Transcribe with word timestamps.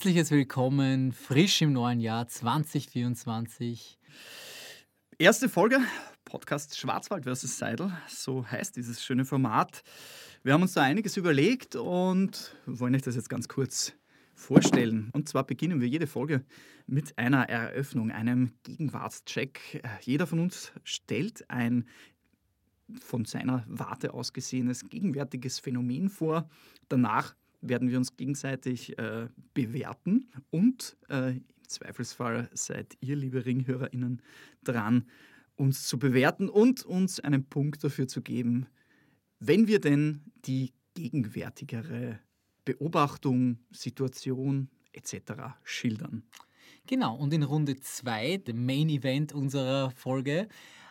herzliches 0.00 0.30
Willkommen, 0.32 1.12
frisch 1.12 1.62
im 1.62 1.72
neuen 1.72 2.00
Jahr 2.00 2.26
2024. 2.26 3.99
Erste 5.20 5.50
Folge, 5.50 5.80
Podcast 6.24 6.78
Schwarzwald 6.78 7.26
vs. 7.26 7.58
Seidel, 7.58 7.92
so 8.08 8.46
heißt 8.46 8.74
dieses 8.74 9.04
schöne 9.04 9.26
Format. 9.26 9.82
Wir 10.42 10.54
haben 10.54 10.62
uns 10.62 10.72
da 10.72 10.80
einiges 10.80 11.18
überlegt 11.18 11.76
und 11.76 12.56
wollen 12.64 12.94
euch 12.94 13.02
das 13.02 13.16
jetzt 13.16 13.28
ganz 13.28 13.46
kurz 13.46 13.92
vorstellen. 14.34 15.10
Und 15.12 15.28
zwar 15.28 15.44
beginnen 15.44 15.82
wir 15.82 15.88
jede 15.88 16.06
Folge 16.06 16.42
mit 16.86 17.18
einer 17.18 17.50
Eröffnung, 17.50 18.10
einem 18.10 18.52
Gegenwartscheck. 18.62 19.86
Jeder 20.00 20.26
von 20.26 20.40
uns 20.40 20.72
stellt 20.84 21.44
ein 21.50 21.86
von 22.98 23.26
seiner 23.26 23.62
Warte 23.68 24.14
aus 24.14 24.32
gesehenes 24.32 24.88
gegenwärtiges 24.88 25.58
Phänomen 25.58 26.08
vor. 26.08 26.48
Danach 26.88 27.36
werden 27.60 27.90
wir 27.90 27.98
uns 27.98 28.16
gegenseitig 28.16 28.98
äh, 28.98 29.28
bewerten 29.52 30.30
und 30.48 30.96
äh, 31.10 31.34
Zweifelsfall 31.70 32.50
seid 32.52 32.96
ihr, 33.00 33.16
liebe 33.16 33.46
RinghörerInnen, 33.46 34.22
dran, 34.62 35.06
uns 35.56 35.86
zu 35.86 35.98
bewerten 35.98 36.48
und 36.48 36.84
uns 36.84 37.20
einen 37.20 37.44
Punkt 37.44 37.82
dafür 37.84 38.08
zu 38.08 38.22
geben, 38.22 38.66
wenn 39.38 39.66
wir 39.68 39.80
denn 39.80 40.22
die 40.44 40.72
gegenwärtigere 40.94 42.18
Beobachtung, 42.64 43.58
Situation 43.70 44.68
etc. 44.92 45.54
schildern. 45.64 46.24
Genau, 46.86 47.16
und 47.16 47.32
in 47.32 47.42
Runde 47.42 47.78
2, 47.78 48.38
dem 48.38 48.66
Main 48.66 48.88
Event 48.88 49.32
unserer 49.32 49.90
Folge, 49.92 50.48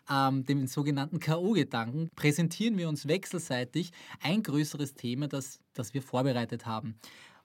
ähm, 0.09 0.45
dem 0.45 0.65
sogenannten 0.67 1.19
K.O.-Gedanken, 1.19 2.09
präsentieren 2.15 2.77
wir 2.77 2.89
uns 2.89 3.07
wechselseitig 3.07 3.91
ein 4.21 4.43
größeres 4.43 4.95
Thema, 4.95 5.27
das, 5.27 5.59
das 5.73 5.93
wir 5.93 6.01
vorbereitet 6.01 6.65
haben. 6.65 6.95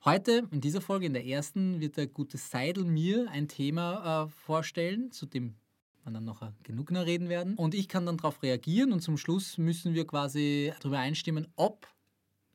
Heute, 0.07 0.47
in 0.51 0.61
dieser 0.61 0.81
Folge, 0.81 1.07
in 1.07 1.13
der 1.13 1.25
ersten, 1.25 1.79
wird 1.79 1.97
der 1.97 2.05
gute 2.05 2.37
Seidel 2.37 2.85
mir 2.85 3.27
ein 3.31 3.47
Thema 3.47 4.25
äh, 4.25 4.29
vorstellen, 4.29 5.09
zu 5.09 5.25
dem 5.25 5.55
wir 6.03 6.11
dann 6.13 6.23
noch 6.23 6.43
genug 6.61 6.91
noch 6.91 7.07
reden 7.07 7.27
werden. 7.27 7.55
Und 7.55 7.73
ich 7.73 7.87
kann 7.87 8.05
dann 8.05 8.17
darauf 8.17 8.43
reagieren 8.43 8.93
und 8.93 8.99
zum 8.99 9.17
Schluss 9.17 9.57
müssen 9.57 9.95
wir 9.95 10.05
quasi 10.05 10.71
darüber 10.79 10.99
einstimmen, 10.99 11.47
ob 11.55 11.87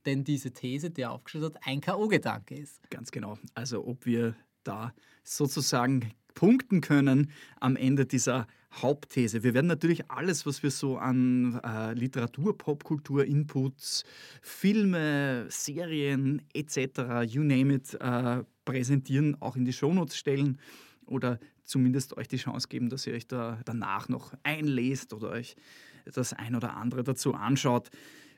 denn 0.06 0.22
diese 0.22 0.52
These, 0.52 0.90
die 0.90 1.02
er 1.02 1.10
aufgestellt 1.10 1.44
hat, 1.46 1.66
ein 1.66 1.80
K.O.-Gedanke 1.80 2.54
ist. 2.54 2.88
Ganz 2.88 3.10
genau. 3.10 3.36
Also 3.54 3.84
ob 3.84 4.06
wir 4.06 4.36
da 4.62 4.94
sozusagen 5.24 6.14
punkten 6.34 6.80
können 6.80 7.30
am 7.60 7.76
Ende 7.76 8.06
dieser 8.06 8.46
Hauptthese. 8.72 9.42
Wir 9.42 9.52
werden 9.54 9.66
natürlich 9.66 10.10
alles, 10.10 10.46
was 10.46 10.62
wir 10.62 10.70
so 10.70 10.96
an 10.96 11.60
äh, 11.64 11.92
Literatur, 11.94 12.56
Popkultur, 12.56 13.24
Inputs, 13.24 14.04
Filme, 14.42 15.46
Serien 15.48 16.42
etc., 16.54 17.24
you 17.26 17.42
name 17.42 17.74
it, 17.74 17.94
äh, 17.94 18.44
präsentieren, 18.64 19.36
auch 19.40 19.56
in 19.56 19.64
die 19.64 19.72
Shownotes 19.72 20.16
stellen 20.16 20.58
oder 21.06 21.40
zumindest 21.64 22.16
euch 22.16 22.28
die 22.28 22.36
Chance 22.36 22.68
geben, 22.68 22.88
dass 22.88 23.06
ihr 23.06 23.14
euch 23.14 23.26
da 23.26 23.60
danach 23.64 24.08
noch 24.08 24.34
einlest 24.44 25.12
oder 25.12 25.30
euch 25.30 25.56
das 26.04 26.32
ein 26.32 26.54
oder 26.54 26.76
andere 26.76 27.02
dazu 27.02 27.34
anschaut. 27.34 27.90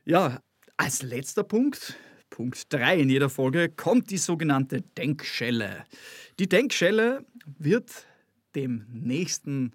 Ja, 0.04 0.40
als 0.76 1.02
letzter 1.02 1.44
Punkt 1.44 1.96
Punkt 2.32 2.72
3 2.72 2.96
in 2.96 3.10
jeder 3.10 3.28
Folge 3.28 3.68
kommt 3.68 4.10
die 4.10 4.16
sogenannte 4.16 4.80
Denkschelle. 4.80 5.84
Die 6.38 6.48
Denkschelle 6.48 7.26
wird 7.58 8.06
dem 8.54 8.86
nächsten 8.90 9.72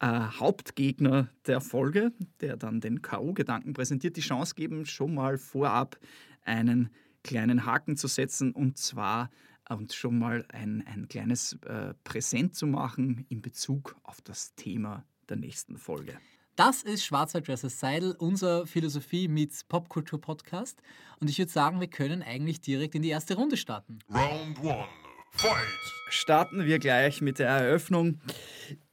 äh, 0.00 0.06
Hauptgegner 0.06 1.28
der 1.46 1.60
Folge, 1.60 2.10
der 2.40 2.56
dann 2.56 2.80
den 2.80 3.00
K.O.-Gedanken 3.00 3.74
präsentiert, 3.74 4.16
die 4.16 4.22
Chance 4.22 4.56
geben, 4.56 4.86
schon 4.86 5.14
mal 5.14 5.38
vorab 5.38 6.00
einen 6.42 6.90
kleinen 7.22 7.64
Haken 7.64 7.96
zu 7.96 8.08
setzen 8.08 8.50
und 8.50 8.76
zwar 8.76 9.30
äh, 9.68 9.74
und 9.74 9.92
schon 9.92 10.18
mal 10.18 10.44
ein, 10.48 10.84
ein 10.88 11.06
kleines 11.06 11.58
äh, 11.64 11.94
Präsent 12.02 12.56
zu 12.56 12.66
machen 12.66 13.24
in 13.28 13.40
Bezug 13.40 13.94
auf 14.02 14.20
das 14.20 14.56
Thema 14.56 15.04
der 15.28 15.36
nächsten 15.36 15.78
Folge. 15.78 16.18
Das 16.56 16.82
ist 16.82 17.04
Schwarzwald 17.04 17.46
vs. 17.46 17.80
Seidel, 17.80 18.14
unser 18.18 18.66
Philosophie 18.66 19.28
meets 19.28 19.64
Popkultur 19.64 20.20
Podcast. 20.20 20.82
Und 21.20 21.30
ich 21.30 21.38
würde 21.38 21.50
sagen, 21.50 21.80
wir 21.80 21.86
können 21.88 22.22
eigentlich 22.22 22.60
direkt 22.60 22.94
in 22.94 23.02
die 23.02 23.08
erste 23.08 23.34
Runde 23.34 23.56
starten. 23.56 24.00
Round 24.12 24.58
one, 24.62 24.86
fight! 25.32 25.66
Starten 26.10 26.66
wir 26.66 26.78
gleich 26.78 27.20
mit 27.20 27.38
der 27.38 27.48
Eröffnung. 27.48 28.20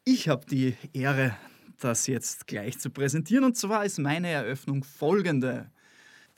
Ich 0.06 0.30
habe 0.30 0.46
die 0.46 0.76
Ehre, 0.94 1.36
das 1.80 2.08
jetzt 2.08 2.48
gleich 2.48 2.80
zu 2.80 2.90
präsentieren. 2.90 3.44
Und 3.44 3.58
zwar 3.58 3.86
ist 3.86 4.00
meine 4.00 4.30
Eröffnung 4.30 4.84
folgende. 4.84 5.72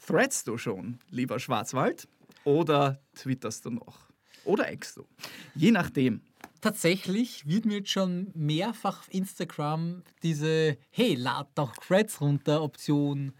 Threadst 0.05 0.47
du 0.47 0.57
schon, 0.57 0.99
lieber 1.09 1.39
Schwarzwald? 1.39 2.07
Oder 2.43 3.01
twitterst 3.15 3.65
du 3.65 3.71
noch? 3.71 4.07
Oder 4.45 4.69
eckst 4.69 4.97
du? 4.97 5.05
Je 5.53 5.71
nachdem 5.71 6.21
tatsächlich 6.61 7.47
wird 7.47 7.65
mir 7.65 7.77
jetzt 7.77 7.89
schon 7.89 8.31
mehrfach 8.35 8.99
auf 8.99 9.13
Instagram 9.13 10.03
diese 10.23 10.77
Hey, 10.89 11.15
lad 11.15 11.47
doch 11.55 11.75
Threads 11.77 12.21
runter 12.21 12.61
Option 12.61 13.33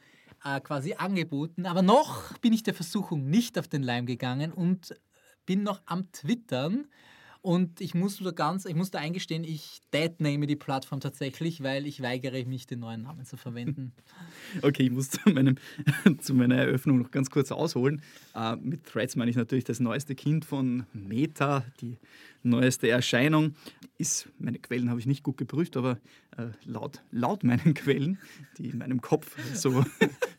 äh, 0.43 0.59
quasi 0.61 0.93
angeboten. 0.93 1.65
Aber 1.65 1.81
noch 1.81 2.37
bin 2.39 2.53
ich 2.53 2.63
der 2.63 2.73
Versuchung 2.73 3.29
nicht 3.29 3.57
auf 3.57 3.67
den 3.67 3.83
Leim 3.83 4.05
gegangen 4.05 4.51
und 4.51 4.95
bin 5.45 5.63
noch 5.63 5.81
am 5.85 6.11
Twittern. 6.11 6.87
Und 7.41 7.79
ich 7.79 7.95
muss 7.95 8.17
da 8.17 8.31
ganz, 8.31 8.65
ich 8.65 8.75
muss 8.75 8.91
da 8.91 8.99
eingestehen, 8.99 9.45
ich 9.45 9.79
deadname 9.93 10.45
die 10.45 10.57
Plattform 10.57 10.99
tatsächlich, 10.99 11.63
weil 11.63 11.87
ich 11.87 12.01
weigere 12.01 12.43
mich, 12.45 12.67
den 12.67 12.79
neuen 12.79 13.03
Namen 13.03 13.25
zu 13.25 13.37
verwenden. 13.37 13.93
Okay, 14.63 14.83
ich 14.83 14.91
muss 14.91 15.11
zu, 15.11 15.29
meinem, 15.29 15.57
zu 16.19 16.33
meiner 16.33 16.55
Eröffnung 16.55 16.97
noch 16.97 17.11
ganz 17.11 17.29
kurz 17.29 17.51
ausholen. 17.51 18.01
Äh, 18.35 18.55
mit 18.55 18.83
Threads 18.83 19.15
meine 19.15 19.29
ich 19.29 19.37
natürlich 19.37 19.63
das 19.63 19.79
neueste 19.79 20.15
Kind 20.15 20.43
von 20.43 20.87
Meta, 20.91 21.63
die 21.81 21.97
neueste 22.41 22.89
Erscheinung. 22.89 23.53
Ist, 23.99 24.27
meine 24.39 24.57
Quellen 24.57 24.89
habe 24.89 24.99
ich 24.99 25.05
nicht 25.05 25.21
gut 25.21 25.37
geprüft, 25.37 25.77
aber 25.77 25.99
äh, 26.35 26.47
laut, 26.65 27.03
laut 27.11 27.43
meinen 27.43 27.73
Quellen, 27.75 28.17
die 28.57 28.69
in 28.69 28.79
meinem 28.79 29.01
Kopf 29.01 29.35
so, 29.53 29.85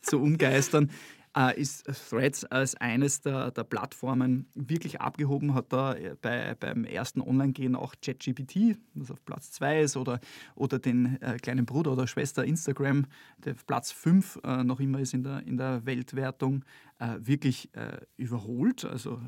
so 0.01 0.19
umgeistern, 0.19 0.91
äh, 1.37 1.59
ist 1.59 1.85
Threads 2.09 2.45
als 2.45 2.75
eines 2.75 3.21
der, 3.21 3.51
der, 3.51 3.63
Plattformen 3.63 4.47
wirklich 4.53 4.99
abgehoben, 4.99 5.53
hat 5.53 5.71
da 5.71 5.93
äh, 5.93 6.15
bei, 6.21 6.55
beim 6.59 6.83
ersten 6.83 7.21
Online-Gehen 7.21 7.75
auch 7.75 7.95
ChatGPT, 8.01 8.77
das 8.95 9.11
auf 9.11 9.23
Platz 9.23 9.51
2 9.51 9.81
ist, 9.81 9.97
oder, 9.97 10.19
oder 10.55 10.79
den 10.79 11.21
äh, 11.21 11.37
kleinen 11.37 11.65
Bruder 11.65 11.93
oder 11.93 12.07
Schwester 12.07 12.43
Instagram, 12.43 13.05
der 13.37 13.53
auf 13.53 13.65
Platz 13.65 13.91
5 13.91 14.39
äh, 14.43 14.63
noch 14.63 14.79
immer 14.79 14.99
ist 14.99 15.13
in 15.13 15.23
der, 15.23 15.45
in 15.47 15.57
der 15.57 15.85
Weltwertung, 15.85 16.65
äh, 16.99 17.17
wirklich 17.19 17.69
äh, 17.73 17.97
überholt. 18.17 18.85
Also 18.85 19.19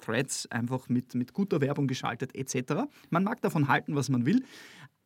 Threads 0.00 0.50
einfach 0.50 0.88
mit, 0.88 1.14
mit 1.14 1.32
guter 1.32 1.60
Werbung 1.60 1.86
geschaltet 1.86 2.34
etc. 2.34 2.84
Man 3.10 3.24
mag 3.24 3.42
davon 3.42 3.68
halten, 3.68 3.94
was 3.94 4.08
man 4.08 4.24
will, 4.26 4.44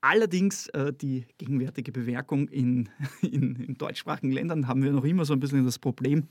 Allerdings 0.03 0.67
äh, 0.71 0.93
die 0.93 1.27
gegenwärtige 1.39 1.93
Bewerkung 1.93 2.49
in, 2.49 2.89
in, 3.23 3.55
in, 3.57 3.75
deutschsprachigen 3.79 4.33
Ländern 4.33 4.67
haben 4.67 4.83
wir 4.83 4.91
noch 4.93 5.05
immer 5.05 5.25
so 5.25 5.33
ein 5.33 5.41
bisschen 5.41 5.65
das 5.65 5.79
Problem, 5.79 6.27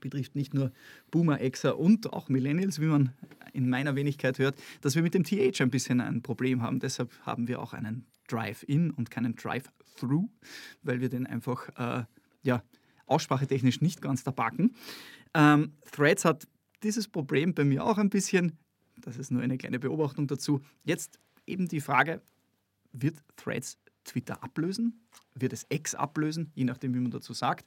betrifft 0.00 0.34
nicht 0.34 0.54
nur 0.54 0.72
Boomer, 1.10 1.40
Exer 1.40 1.78
und 1.78 2.12
auch 2.14 2.30
Millennials, 2.30 2.80
wie 2.80 2.86
man 2.86 3.12
in 3.52 3.68
meiner 3.68 3.94
Wenigkeit 3.94 4.38
hört, 4.38 4.56
dass 4.80 4.94
wir 4.94 5.02
mit 5.02 5.12
dem 5.12 5.22
TH 5.22 5.60
ein 5.60 5.70
bisschen 5.70 6.00
ein 6.00 6.22
Problem 6.22 6.62
haben. 6.62 6.80
Deshalb 6.80 7.12
haben 7.26 7.46
wir 7.46 7.60
auch 7.60 7.74
einen 7.74 8.06
Drive-In 8.28 8.90
und 8.90 9.10
keinen 9.10 9.36
Drive-Through, 9.36 10.30
weil 10.82 11.02
wir 11.02 11.10
den 11.10 11.26
einfach 11.26 11.68
äh, 11.76 12.04
ja, 12.42 12.62
aussprachetechnisch 13.04 13.82
nicht 13.82 14.00
ganz 14.00 14.24
da 14.24 14.30
backen. 14.30 14.74
Ähm, 15.34 15.74
Threads 15.90 16.24
hat 16.24 16.48
dieses 16.82 17.06
Problem 17.06 17.52
bei 17.52 17.64
mir 17.64 17.84
auch 17.84 17.98
ein 17.98 18.08
bisschen. 18.08 18.58
Das 18.96 19.18
ist 19.18 19.30
nur 19.30 19.42
eine 19.42 19.58
kleine 19.58 19.78
Beobachtung 19.78 20.26
dazu. 20.26 20.62
Jetzt 20.84 21.20
eben 21.46 21.68
die 21.68 21.80
Frage, 21.80 22.22
wird 22.92 23.16
Threads 23.36 23.78
Twitter 24.04 24.42
ablösen? 24.42 25.06
Wird 25.34 25.52
es 25.52 25.66
X 25.68 25.94
ablösen? 25.94 26.50
Je 26.54 26.64
nachdem, 26.64 26.94
wie 26.94 27.00
man 27.00 27.10
dazu 27.10 27.32
sagt. 27.32 27.66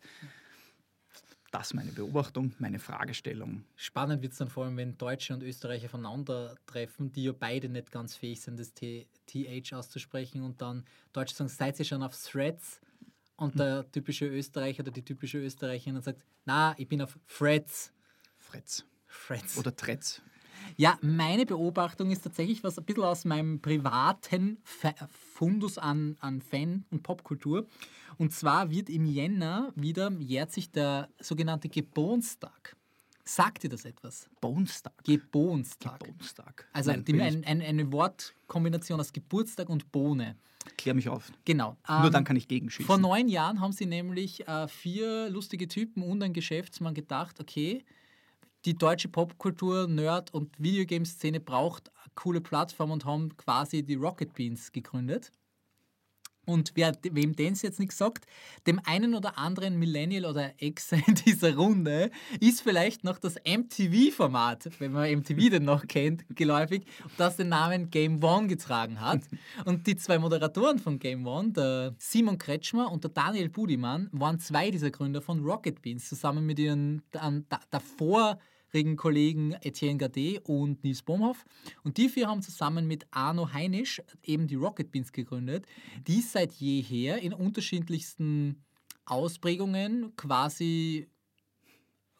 Das 1.52 1.68
ist 1.68 1.74
meine 1.74 1.94
Beobachtung, 1.94 2.54
meine 2.60 2.80
Fragestellung. 2.80 3.64
Spannend 3.78 4.22
wird 4.22 4.34
es 4.34 4.40
dann 4.40 4.50
vor 4.50 4.66
allem, 4.66 4.76
wenn 4.76 4.98
Deutsche 4.98 5.34
und 5.34 5.42
Österreicher 5.42 5.88
voneinander 5.88 6.58
treffen, 6.66 7.14
die 7.14 7.24
ja 7.24 7.32
beide 7.32 7.70
nicht 7.70 7.94
ganz 7.94 8.14
fähig 8.14 8.42
sind, 8.42 8.60
das 8.60 8.74
TH 8.74 9.74
auszusprechen 9.74 10.44
und 10.44 10.62
dann 10.62 10.84
Deutsche 11.14 11.34
sagen, 11.34 11.48
seid 11.48 11.80
ihr 11.80 11.86
schon 11.86 12.04
auf 12.04 12.14
Threads? 12.22 12.82
Und 13.38 13.54
hm. 13.54 13.58
der 13.58 13.92
typische 13.92 14.28
Österreicher 14.28 14.84
oder 14.84 14.92
die 14.92 15.04
typische 15.04 15.38
Österreicherin 15.38 16.02
sagt, 16.02 16.26
na, 16.44 16.76
ich 16.78 16.90
bin 16.90 17.02
auf 17.02 17.18
Threads. 17.28 17.94
Threads. 18.50 18.86
Threads. 19.08 19.58
Oder 19.58 19.74
Threads. 19.74 20.22
Ja, 20.78 20.98
meine 21.02 21.46
Beobachtung 21.46 22.12
ist 22.12 22.24
tatsächlich 22.24 22.64
was 22.64 22.78
ein 22.78 22.86
bisschen 22.86 23.04
aus 23.04 23.26
meinem 23.26 23.60
privaten 23.60 24.58
Fundus 25.10 25.78
an, 25.78 26.18
an 26.20 26.42
Fan- 26.42 26.86
und 26.92 27.04
Popkultur. 27.04 27.68
Und 28.18 28.34
zwar 28.34 28.70
wird 28.70 28.90
im 28.90 29.06
Jänner 29.06 29.72
wieder, 29.76 30.12
jährt 30.12 30.52
sich 30.52 30.72
der 30.72 31.10
sogenannte 31.20 31.70
Geburtstag. 31.70 32.76
Sagt 33.24 33.64
dir 33.64 33.70
das 33.70 33.86
etwas? 33.86 34.30
Bonestag. 34.40 34.94
Geburtstag. 35.04 36.00
Geburtstag. 36.00 36.68
Also 36.72 36.92
Nein, 36.92 37.06
die, 37.06 37.20
ein, 37.20 37.44
ein, 37.44 37.62
eine 37.62 37.92
Wortkombination 37.92 39.00
aus 39.00 39.12
Geburtstag 39.12 39.68
und 39.68 39.92
Bohne. 39.92 40.36
Klär 40.78 40.94
mich 40.94 41.10
auf. 41.10 41.32
Genau. 41.44 41.76
Nur 41.88 42.06
Ähm, 42.06 42.12
dann 42.12 42.24
kann 42.24 42.36
ich 42.36 42.48
gegenschießen. 42.48 42.86
Vor 42.86 42.98
neun 42.98 43.28
Jahren 43.28 43.60
haben 43.62 43.72
sie 43.72 43.86
nämlich 43.86 44.48
äh, 44.48 44.68
vier 44.68 45.30
lustige 45.30 45.68
Typen 45.68 46.04
und 46.04 46.22
ein 46.22 46.34
Geschäftsmann 46.34 46.94
gedacht, 46.94 47.40
okay, 47.40 47.84
die 48.66 48.78
deutsche 48.78 49.08
Popkultur, 49.08 49.88
Nerd- 49.88 50.34
und 50.34 50.60
Videogame-Szene 50.60 51.40
braucht 51.40 51.92
eine 52.04 52.12
coole 52.16 52.42
Plattform 52.42 52.92
und 52.92 53.06
haben 53.06 53.36
quasi 53.38 53.84
die 53.84 53.96
Rocket 53.96 54.34
Beans 54.34 54.72
gegründet. 54.72 55.32
Und 56.48 56.72
wer, 56.76 56.94
wem 57.02 57.36
das 57.36 57.64
jetzt 57.64 57.80
nichts 57.80 57.98
sagt, 57.98 58.26
dem 58.68 58.80
einen 58.86 59.16
oder 59.16 59.38
anderen 59.38 59.80
Millennial 59.80 60.26
oder 60.26 60.54
Ex 60.62 60.92
in 60.92 61.04
dieser 61.26 61.56
Runde 61.56 62.12
ist 62.40 62.62
vielleicht 62.62 63.04
noch 63.04 63.18
das 63.18 63.36
MTV-Format, 63.36 64.70
wenn 64.80 64.92
man 64.92 65.12
MTV 65.12 65.50
denn 65.50 65.64
noch 65.64 65.88
kennt, 65.88 66.24
geläufig, 66.30 66.86
das 67.18 67.38
den 67.38 67.50
Namen 67.50 67.90
Game 67.90 68.24
One 68.24 68.48
getragen 68.48 69.02
hat. 69.02 69.22
Und 69.66 69.88
die 69.88 69.96
zwei 69.96 70.20
Moderatoren 70.20 70.78
von 70.78 71.00
Game 71.00 71.26
One, 71.26 71.52
der 71.52 71.96
Simon 71.98 72.38
Kretschmer 72.38 72.92
und 72.92 73.04
der 73.04 73.12
Daniel 73.12 73.50
Budimann, 73.50 74.10
waren 74.12 74.40
zwei 74.40 74.70
dieser 74.70 74.92
Gründer 74.92 75.22
von 75.22 75.44
Rocket 75.44 75.82
Beans, 75.82 76.08
zusammen 76.08 76.46
mit 76.46 76.60
ihren 76.60 77.02
dann 77.12 77.46
davor 78.76 78.96
Kollegen 78.98 79.54
Etienne 79.62 79.98
Gade 79.98 80.42
und 80.42 80.84
Nils 80.84 81.02
Bomhoff. 81.02 81.46
Und 81.84 81.98
die 81.98 82.10
vier 82.10 82.28
haben 82.28 82.42
zusammen 82.42 82.88
mit 82.88 83.08
Arno 83.12 83.54
Heinisch 83.54 84.02
eben 84.24 84.48
die 84.48 84.56
Rocket 84.56 84.92
Beans 84.92 85.12
gegründet, 85.12 85.66
die 86.08 86.22
seit 86.22 86.52
jeher 86.54 87.22
in 87.22 87.34
unterschiedlichsten 87.34 88.64
Ausprägungen 89.06 90.16
quasi 90.16 91.08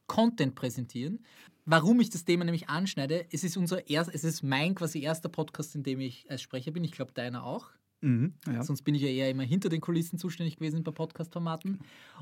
Content 0.08 0.56
präsentieren. 0.56 1.26
Warum 1.66 2.00
ich 2.00 2.12
das 2.12 2.26
Thema 2.26 2.46
nämlich 2.46 2.70
anschneide, 2.70 3.26
es 3.32 3.44
ist, 3.44 3.58
unser 3.58 3.90
erst, 3.90 4.14
es 4.14 4.24
ist 4.24 4.44
mein 4.44 4.76
quasi 4.76 5.02
erster 5.02 5.30
Podcast, 5.30 5.76
in 5.76 5.84
dem 5.84 6.00
ich 6.00 6.30
als 6.30 6.42
Sprecher 6.42 6.72
bin. 6.72 6.84
Ich 6.84 6.92
glaube, 6.92 7.12
deiner 7.12 7.44
auch. 7.44 7.72
Mhm, 8.02 8.34
ja. 8.46 8.64
Sonst 8.64 8.84
bin 8.84 8.96
ich 8.96 9.02
ja 9.02 9.08
eher 9.08 9.30
immer 9.30 9.44
hinter 9.44 9.70
den 9.70 9.82
Kulissen 9.82 10.20
zuständig 10.20 10.58
gewesen 10.58 10.84
bei 10.84 10.92
Podcast-Formaten. 10.92 11.80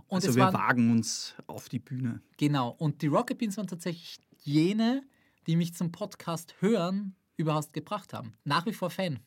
Also 0.10 0.36
wir 0.36 0.44
waren, 0.44 0.54
wagen 0.54 0.92
uns 0.92 1.36
auf 1.48 1.70
die 1.70 1.80
Bühne. 1.80 2.22
Genau. 2.38 2.70
Und 2.70 3.02
die 3.02 3.08
Rocket 3.08 3.38
Beans 3.38 3.58
waren 3.58 3.68
tatsächlich 3.68 4.20
jene, 4.44 5.04
die 5.48 5.56
mich 5.56 5.74
zum 5.74 5.92
Podcast 5.92 6.56
hören 6.60 7.16
überhaupt 7.36 7.74
gebracht 7.74 8.14
haben. 8.14 8.34
Nach 8.44 8.66
wie 8.66 8.74
vor 8.74 8.90
Fan. 8.90 9.20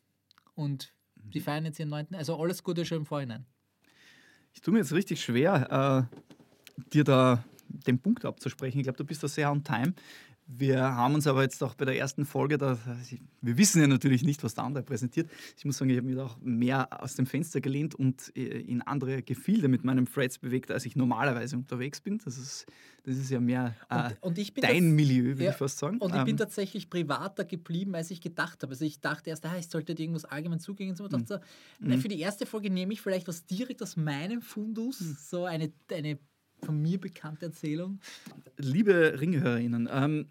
Und 0.54 0.94
die 1.16 1.40
feiern 1.40 1.64
jetzt 1.64 1.78
ihren 1.78 1.90
neunten. 1.90 2.14
Also 2.14 2.40
alles 2.40 2.62
Gute 2.62 2.84
schon 2.84 2.98
im 2.98 3.06
Vorhinein. 3.06 3.46
Ich 4.54 4.62
tue 4.62 4.72
mir 4.72 4.80
jetzt 4.80 4.92
richtig 4.92 5.22
schwer, 5.22 6.08
äh, 6.08 6.90
dir 6.92 7.04
da 7.04 7.44
den 7.68 7.98
Punkt 7.98 8.24
abzusprechen. 8.24 8.78
Ich 8.78 8.84
glaube, 8.84 8.96
du 8.96 9.04
bist 9.04 9.22
da 9.22 9.28
sehr 9.28 9.50
on 9.50 9.62
time. 9.62 9.92
Wir 10.48 10.80
haben 10.80 11.14
uns 11.16 11.26
aber 11.26 11.42
jetzt 11.42 11.60
auch 11.64 11.74
bei 11.74 11.84
der 11.84 11.98
ersten 11.98 12.24
Folge, 12.24 12.56
da, 12.56 12.78
wir 13.40 13.58
wissen 13.58 13.80
ja 13.80 13.88
natürlich 13.88 14.22
nicht, 14.22 14.44
was 14.44 14.54
der 14.54 14.62
andere 14.62 14.84
präsentiert. 14.84 15.28
Ich 15.56 15.64
muss 15.64 15.76
sagen, 15.76 15.90
ich 15.90 15.96
habe 15.96 16.06
mich 16.06 16.16
auch 16.18 16.38
mehr 16.40 17.02
aus 17.02 17.16
dem 17.16 17.26
Fenster 17.26 17.60
gelehnt 17.60 17.96
und 17.96 18.30
äh, 18.36 18.60
in 18.60 18.80
andere 18.82 19.24
Gefilde 19.24 19.66
mit 19.66 19.82
meinem 19.82 20.06
Threads 20.06 20.38
bewegt, 20.38 20.70
als 20.70 20.86
ich 20.86 20.94
normalerweise 20.94 21.56
unterwegs 21.56 22.00
bin. 22.00 22.18
Das 22.24 22.38
ist, 22.38 22.66
das 23.02 23.16
ist 23.16 23.30
ja 23.30 23.40
mehr 23.40 23.74
äh, 23.90 24.10
Und, 24.10 24.22
und 24.22 24.38
ich 24.38 24.54
bin 24.54 24.62
dein 24.62 24.90
Milieu, 24.92 25.36
würde 25.36 25.44
Ja, 25.44 25.50
ich 25.50 25.56
fast 25.56 25.78
sagen. 25.78 25.98
Und 25.98 26.14
ich 26.14 26.24
bin 26.24 26.36
Ähm, 26.36 26.36
tatsächlich 26.36 26.90
privater 26.90 27.44
geblieben, 27.44 27.94
als 27.94 28.10
ich 28.10 28.20
gedacht 28.20 28.62
habe. 28.62 28.72
Also 28.72 28.84
ich 28.84 29.00
dachte 29.00 29.30
erst, 29.30 29.44
ah, 29.46 29.56
ich 29.58 29.68
sollte 29.68 29.94
dir 29.94 30.02
irgendwas 30.02 30.24
allgemein 30.26 30.60
zugänglich 30.60 30.96
sein. 30.98 31.06
Und 31.06 31.12
dachte 31.12 31.26
so, 31.26 31.38
Mhm. 31.78 31.88
nein, 31.88 31.98
für 31.98 32.08
die 32.08 32.20
erste 32.20 32.46
Folge 32.46 32.70
nehme 32.70 32.92
ich 32.92 33.00
vielleicht 33.00 33.26
was 33.28 33.46
direkt 33.46 33.82
aus 33.82 33.96
meinem 33.96 34.42
Fundus, 34.42 35.00
Mhm. 35.00 35.16
so 35.18 35.44
eine, 35.44 35.72
eine 35.90 36.18
von 36.66 36.82
mir 36.82 37.00
bekannte 37.00 37.46
Erzählung. 37.46 38.00
Liebe 38.56 39.18
Ringhörerinnen, 39.20 39.88
ähm, 39.90 40.26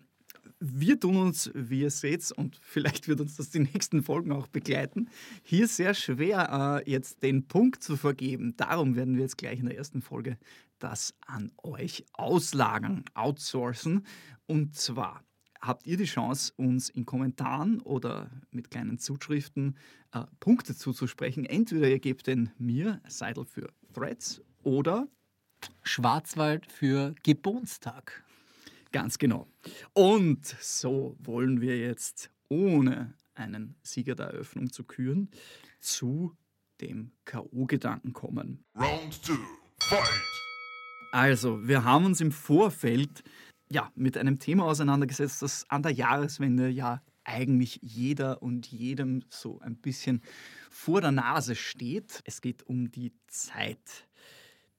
wir 0.59 0.99
tun 0.99 1.17
uns, 1.17 1.49
wie 1.53 1.81
ihr 1.81 1.89
seht, 1.89 2.31
und 2.31 2.57
vielleicht 2.61 3.07
wird 3.07 3.21
uns 3.21 3.35
das 3.37 3.49
die 3.49 3.59
nächsten 3.59 4.03
Folgen 4.03 4.31
auch 4.31 4.47
begleiten, 4.47 5.09
hier 5.43 5.67
sehr 5.67 5.93
schwer, 5.93 6.83
äh, 6.85 6.89
jetzt 6.89 7.23
den 7.23 7.47
Punkt 7.47 7.83
zu 7.83 7.97
vergeben. 7.97 8.55
Darum 8.57 8.95
werden 8.95 9.15
wir 9.15 9.23
jetzt 9.23 9.37
gleich 9.37 9.59
in 9.59 9.65
der 9.65 9.77
ersten 9.77 10.01
Folge 10.01 10.37
das 10.79 11.13
an 11.25 11.51
euch 11.63 12.05
auslagern, 12.13 13.05
outsourcen. 13.13 14.05
Und 14.45 14.75
zwar 14.75 15.23
habt 15.61 15.87
ihr 15.87 15.97
die 15.97 16.05
Chance, 16.05 16.53
uns 16.57 16.89
in 16.89 17.05
Kommentaren 17.05 17.79
oder 17.81 18.29
mit 18.51 18.71
kleinen 18.71 18.99
Zuschriften 18.99 19.77
äh, 20.11 20.23
Punkte 20.39 20.75
zuzusprechen. 20.75 21.45
Entweder 21.45 21.87
ihr 21.87 21.99
gebt 21.99 22.27
den 22.27 22.51
mir, 22.57 23.01
Seidel 23.07 23.45
für 23.45 23.69
Threads, 23.93 24.41
oder 24.63 25.07
Schwarzwald 25.83 26.71
für 26.71 27.15
Geburtstag. 27.23 28.23
Ganz 28.91 29.17
genau. 29.17 29.47
Und 29.93 30.45
so 30.45 31.17
wollen 31.19 31.61
wir 31.61 31.77
jetzt, 31.77 32.29
ohne 32.49 33.13
einen 33.33 33.75
Sieger 33.81 34.15
der 34.15 34.27
Eröffnung 34.27 34.71
zu 34.71 34.83
küren, 34.83 35.29
zu 35.79 36.35
dem 36.81 37.11
K.O.-Gedanken 37.25 38.13
kommen. 38.13 38.63
Round 38.75 39.21
two, 39.23 39.37
fight! 39.81 40.07
Also, 41.11 41.65
wir 41.67 41.83
haben 41.83 42.05
uns 42.05 42.21
im 42.21 42.31
Vorfeld 42.31 43.23
ja, 43.69 43.91
mit 43.95 44.17
einem 44.17 44.39
Thema 44.39 44.65
auseinandergesetzt, 44.65 45.41
das 45.41 45.69
an 45.69 45.83
der 45.83 45.91
Jahreswende 45.91 46.69
ja 46.69 47.01
eigentlich 47.23 47.79
jeder 47.81 48.41
und 48.41 48.67
jedem 48.67 49.23
so 49.29 49.59
ein 49.59 49.77
bisschen 49.77 50.21
vor 50.69 51.01
der 51.01 51.11
Nase 51.11 51.55
steht. 51.55 52.21
Es 52.25 52.41
geht 52.41 52.63
um 52.63 52.91
die 52.91 53.13
Zeit. 53.27 54.07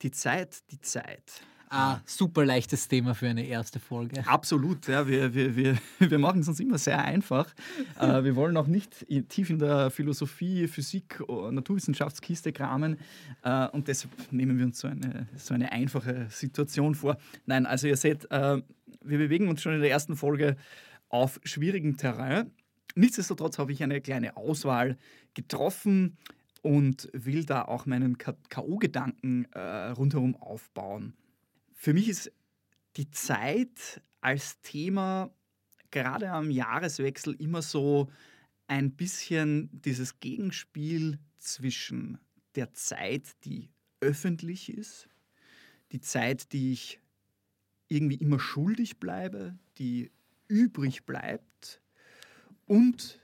Die 0.02 0.10
Zeit, 0.10 0.62
die 0.70 0.80
Zeit. 0.80 1.40
Ah, 1.68 1.98
super 2.06 2.44
leichtes 2.44 2.86
Thema 2.86 3.14
für 3.14 3.28
eine 3.28 3.44
erste 3.44 3.80
Folge. 3.80 4.24
Absolut, 4.26 4.86
ja, 4.86 5.08
wir, 5.08 5.34
wir, 5.34 5.56
wir, 5.56 5.78
wir 5.98 6.18
machen 6.18 6.40
es 6.40 6.48
uns 6.48 6.60
immer 6.60 6.78
sehr 6.78 7.02
einfach. 7.02 7.52
Äh, 7.98 8.24
wir 8.24 8.36
wollen 8.36 8.56
auch 8.58 8.66
nicht 8.66 9.02
in, 9.02 9.26
tief 9.26 9.48
in 9.48 9.58
der 9.58 9.90
Philosophie, 9.90 10.68
Physik, 10.68 11.22
oder 11.28 11.50
Naturwissenschaftskiste 11.50 12.52
kramen 12.52 12.98
äh, 13.42 13.68
und 13.68 13.88
deshalb 13.88 14.12
nehmen 14.30 14.58
wir 14.58 14.66
uns 14.66 14.80
so 14.80 14.88
eine, 14.88 15.26
so 15.36 15.54
eine 15.54 15.72
einfache 15.72 16.26
Situation 16.28 16.94
vor. 16.94 17.16
Nein, 17.46 17.64
also 17.64 17.86
ihr 17.86 17.96
seht, 17.96 18.30
äh, 18.30 18.60
wir 19.02 19.18
bewegen 19.18 19.48
uns 19.48 19.62
schon 19.62 19.72
in 19.72 19.80
der 19.80 19.90
ersten 19.90 20.14
Folge 20.14 20.56
auf 21.08 21.40
schwierigem 21.42 21.96
Terrain. 21.96 22.50
Nichtsdestotrotz 22.96 23.58
habe 23.58 23.72
ich 23.72 23.82
eine 23.82 24.02
kleine 24.02 24.36
Auswahl 24.36 24.98
getroffen 25.32 26.18
und 26.66 27.08
will 27.12 27.44
da 27.44 27.62
auch 27.62 27.86
meinen 27.86 28.18
K.O.-Gedanken 28.18 29.46
äh, 29.52 29.90
rundherum 29.90 30.34
aufbauen. 30.34 31.14
Für 31.72 31.94
mich 31.94 32.08
ist 32.08 32.32
die 32.96 33.08
Zeit 33.12 34.02
als 34.20 34.60
Thema 34.62 35.30
gerade 35.92 36.28
am 36.32 36.50
Jahreswechsel 36.50 37.34
immer 37.34 37.62
so 37.62 38.10
ein 38.66 38.90
bisschen 38.90 39.70
dieses 39.70 40.18
Gegenspiel 40.18 41.20
zwischen 41.38 42.18
der 42.56 42.72
Zeit, 42.72 43.44
die 43.44 43.70
öffentlich 44.00 44.68
ist, 44.68 45.08
die 45.92 46.00
Zeit, 46.00 46.52
die 46.52 46.72
ich 46.72 46.98
irgendwie 47.86 48.16
immer 48.16 48.40
schuldig 48.40 48.98
bleibe, 48.98 49.56
die 49.78 50.10
übrig 50.48 51.04
bleibt 51.06 51.80
und 52.66 53.20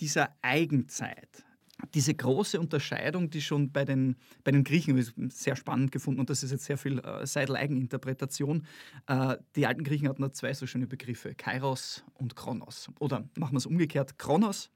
dieser 0.00 0.34
Eigenzeit. 0.40 1.44
Diese 1.94 2.14
große 2.14 2.58
Unterscheidung, 2.58 3.30
die 3.30 3.42
schon 3.42 3.70
bei 3.70 3.84
den, 3.84 4.16
bei 4.44 4.50
den 4.50 4.64
Griechen 4.64 5.30
sehr 5.30 5.56
spannend 5.56 5.92
gefunden 5.92 6.20
und 6.20 6.30
das 6.30 6.42
ist 6.42 6.50
jetzt 6.50 6.64
sehr 6.64 6.78
viel 6.78 6.98
äh, 7.00 7.26
Seidel-Eigeninterpretation. 7.26 8.66
Äh, 9.06 9.36
die 9.56 9.66
alten 9.66 9.84
Griechen 9.84 10.08
hatten 10.08 10.22
da 10.22 10.32
zwei 10.32 10.54
so 10.54 10.66
schöne 10.66 10.86
Begriffe, 10.86 11.34
Kairos 11.34 12.04
und 12.14 12.34
Kronos. 12.34 12.88
Oder 12.98 13.28
machen 13.36 13.54
wir 13.54 13.58
es 13.58 13.66
umgekehrt, 13.66 14.18
Kronos 14.18 14.70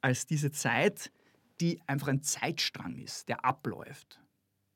als 0.00 0.26
diese 0.26 0.50
Zeit, 0.50 1.12
die 1.60 1.80
einfach 1.86 2.08
ein 2.08 2.22
Zeitstrang 2.22 2.96
ist, 2.96 3.28
der 3.28 3.44
abläuft. 3.44 4.20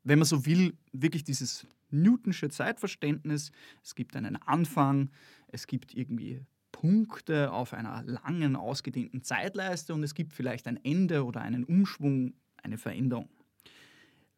Wenn 0.03 0.19
man 0.19 0.25
so 0.25 0.45
will, 0.45 0.77
wirklich 0.93 1.23
dieses 1.23 1.67
Newtonsche 1.91 2.49
Zeitverständnis. 2.49 3.51
Es 3.83 3.95
gibt 3.95 4.15
einen 4.15 4.35
Anfang, 4.35 5.09
es 5.47 5.67
gibt 5.67 5.93
irgendwie 5.93 6.45
Punkte 6.79 7.51
auf 7.51 7.73
einer 7.73 8.03
langen, 8.03 8.55
ausgedehnten 8.55 9.21
Zeitleiste 9.21 9.93
und 9.93 10.01
es 10.01 10.13
gibt 10.13 10.31
vielleicht 10.31 10.65
ein 10.65 10.79
Ende 10.85 11.25
oder 11.25 11.41
einen 11.41 11.65
Umschwung, 11.65 12.33
eine 12.63 12.77
Veränderung. 12.77 13.27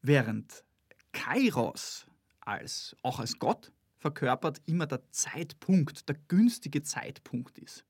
Während 0.02 0.64
Kairos 1.12 2.08
als, 2.40 2.96
auch 3.04 3.20
als 3.20 3.38
Gott 3.38 3.72
verkörpert 4.00 4.60
immer 4.66 4.88
der 4.88 5.08
Zeitpunkt, 5.12 6.10
der 6.10 6.16
günstige 6.30 6.82
Zeitpunkt 6.82 7.60
ist. 7.60 7.86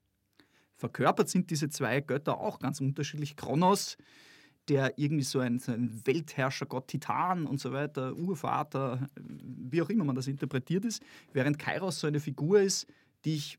Verkörpert 0.75 1.29
sind 1.29 1.50
diese 1.50 1.70
zwei 1.70 2.01
Götter 2.01 2.38
auch 2.38 2.60
ganz 2.60 2.81
unterschiedlich. 2.81 3.38
Kronos, 3.38 3.96
der 4.67 4.98
irgendwie 5.00 5.24
so 5.24 5.39
ein, 5.39 5.60
so 5.60 5.72
ein 5.72 6.05
Weltherrschergott, 6.05 6.89
Titan 6.89 7.46
und 7.48 7.62
so 7.62 7.72
weiter, 7.72 8.17
Urvater, 8.17 9.08
wie 9.15 9.81
auch 9.81 9.89
immer 9.89 10.03
man 10.03 10.17
das 10.17 10.27
interpretiert 10.27 10.84
ist, 10.84 11.01
während 11.31 11.58
Kairos 11.58 12.01
so 12.01 12.08
eine 12.08 12.20
Figur 12.20 12.60
ist, 12.60 12.86
die 13.24 13.36
ich 13.36 13.58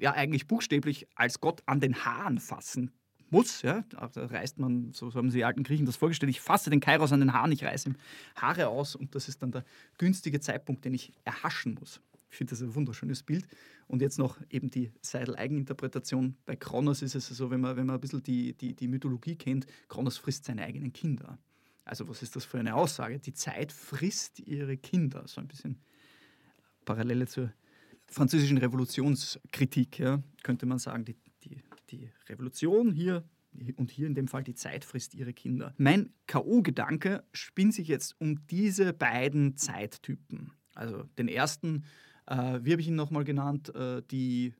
ja 0.00 0.12
eigentlich 0.12 0.46
buchstäblich 0.46 1.06
als 1.14 1.40
Gott 1.40 1.62
an 1.66 1.80
den 1.80 2.04
Haaren 2.04 2.38
fassen 2.38 2.90
muss. 3.30 3.62
Ja? 3.62 3.84
Da 3.90 4.10
reißt 4.14 4.58
man, 4.58 4.92
so 4.92 5.12
haben 5.14 5.30
die 5.30 5.44
alten 5.44 5.62
Griechen 5.62 5.86
das 5.86 5.96
vorgestellt, 5.96 6.30
ich 6.30 6.40
fasse 6.40 6.70
den 6.70 6.80
Kairos 6.80 7.12
an 7.12 7.20
den 7.20 7.32
Haaren, 7.32 7.52
ich 7.52 7.64
reiße 7.64 7.90
ihm 7.90 7.96
Haare 8.36 8.68
aus 8.68 8.96
und 8.96 9.14
das 9.14 9.28
ist 9.28 9.42
dann 9.42 9.52
der 9.52 9.64
günstige 9.98 10.40
Zeitpunkt, 10.40 10.84
den 10.84 10.94
ich 10.94 11.12
erhaschen 11.24 11.76
muss. 11.78 12.00
Ich 12.30 12.36
finde 12.36 12.50
das 12.50 12.62
ein 12.62 12.74
wunderschönes 12.74 13.22
Bild. 13.24 13.46
Und 13.88 14.02
jetzt 14.02 14.18
noch 14.18 14.38
eben 14.50 14.70
die 14.70 14.92
Seidel-Eigeninterpretation. 15.02 16.36
Bei 16.46 16.54
Kronos 16.54 17.02
ist 17.02 17.16
es 17.16 17.26
so, 17.26 17.50
wenn 17.50 17.60
man, 17.60 17.76
wenn 17.76 17.86
man 17.86 17.96
ein 17.96 18.00
bisschen 18.00 18.22
die, 18.22 18.52
die, 18.52 18.74
die 18.74 18.86
Mythologie 18.86 19.34
kennt, 19.34 19.66
Kronos 19.88 20.16
frisst 20.16 20.44
seine 20.44 20.62
eigenen 20.62 20.92
Kinder. 20.92 21.38
Also 21.84 22.08
was 22.08 22.22
ist 22.22 22.36
das 22.36 22.44
für 22.44 22.60
eine 22.60 22.76
Aussage? 22.76 23.18
Die 23.18 23.34
Zeit 23.34 23.72
frisst 23.72 24.38
ihre 24.38 24.76
Kinder. 24.76 25.26
So 25.26 25.40
ein 25.40 25.48
bisschen 25.48 25.80
Parallele 26.84 27.26
zur 27.26 27.52
französischen 28.10 28.58
Revolutionskritik, 28.58 29.98
ja, 29.98 30.22
könnte 30.42 30.66
man 30.66 30.78
sagen. 30.78 31.04
Die, 31.04 31.16
die, 31.44 31.62
die 31.90 32.10
Revolution 32.28 32.92
hier 32.92 33.24
und 33.76 33.90
hier 33.90 34.06
in 34.06 34.14
dem 34.14 34.28
Fall 34.28 34.44
die 34.44 34.54
Zeit 34.54 34.84
frisst 34.84 35.14
ihre 35.14 35.32
Kinder. 35.32 35.74
Mein 35.76 36.12
K.O.-Gedanke 36.26 37.24
spinnt 37.32 37.74
sich 37.74 37.88
jetzt 37.88 38.20
um 38.20 38.46
diese 38.46 38.92
beiden 38.92 39.56
Zeittypen. 39.56 40.52
Also 40.74 41.04
den 41.18 41.28
ersten, 41.28 41.84
äh, 42.26 42.60
wie 42.62 42.72
habe 42.72 42.80
ich 42.80 42.88
ihn 42.88 42.94
nochmal 42.94 43.24
genannt, 43.24 43.74
äh, 43.74 44.02
die 44.10 44.54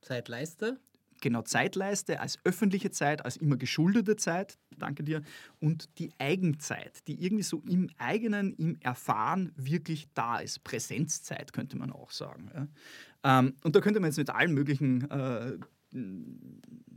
Zeitleiste. 0.00 0.80
Genau, 1.20 1.42
Zeitleiste 1.42 2.20
als 2.20 2.38
öffentliche 2.44 2.90
Zeit, 2.90 3.24
als 3.24 3.36
immer 3.36 3.56
geschuldete 3.56 4.16
Zeit, 4.16 4.58
danke 4.78 5.02
dir, 5.02 5.22
und 5.60 5.98
die 5.98 6.12
Eigenzeit, 6.18 7.06
die 7.08 7.24
irgendwie 7.24 7.42
so 7.42 7.62
im 7.68 7.90
eigenen, 7.98 8.52
im 8.54 8.76
Erfahren 8.80 9.52
wirklich 9.56 10.08
da 10.14 10.38
ist. 10.38 10.62
Präsenzzeit 10.64 11.52
könnte 11.52 11.76
man 11.76 11.90
auch 11.90 12.10
sagen. 12.10 12.50
Ja. 12.54 13.40
Ähm, 13.40 13.54
und 13.64 13.74
da 13.74 13.80
könnte 13.80 14.00
man 14.00 14.10
jetzt 14.10 14.18
mit 14.18 14.30
allen 14.30 14.54
möglichen 14.54 15.10
äh, 15.10 15.58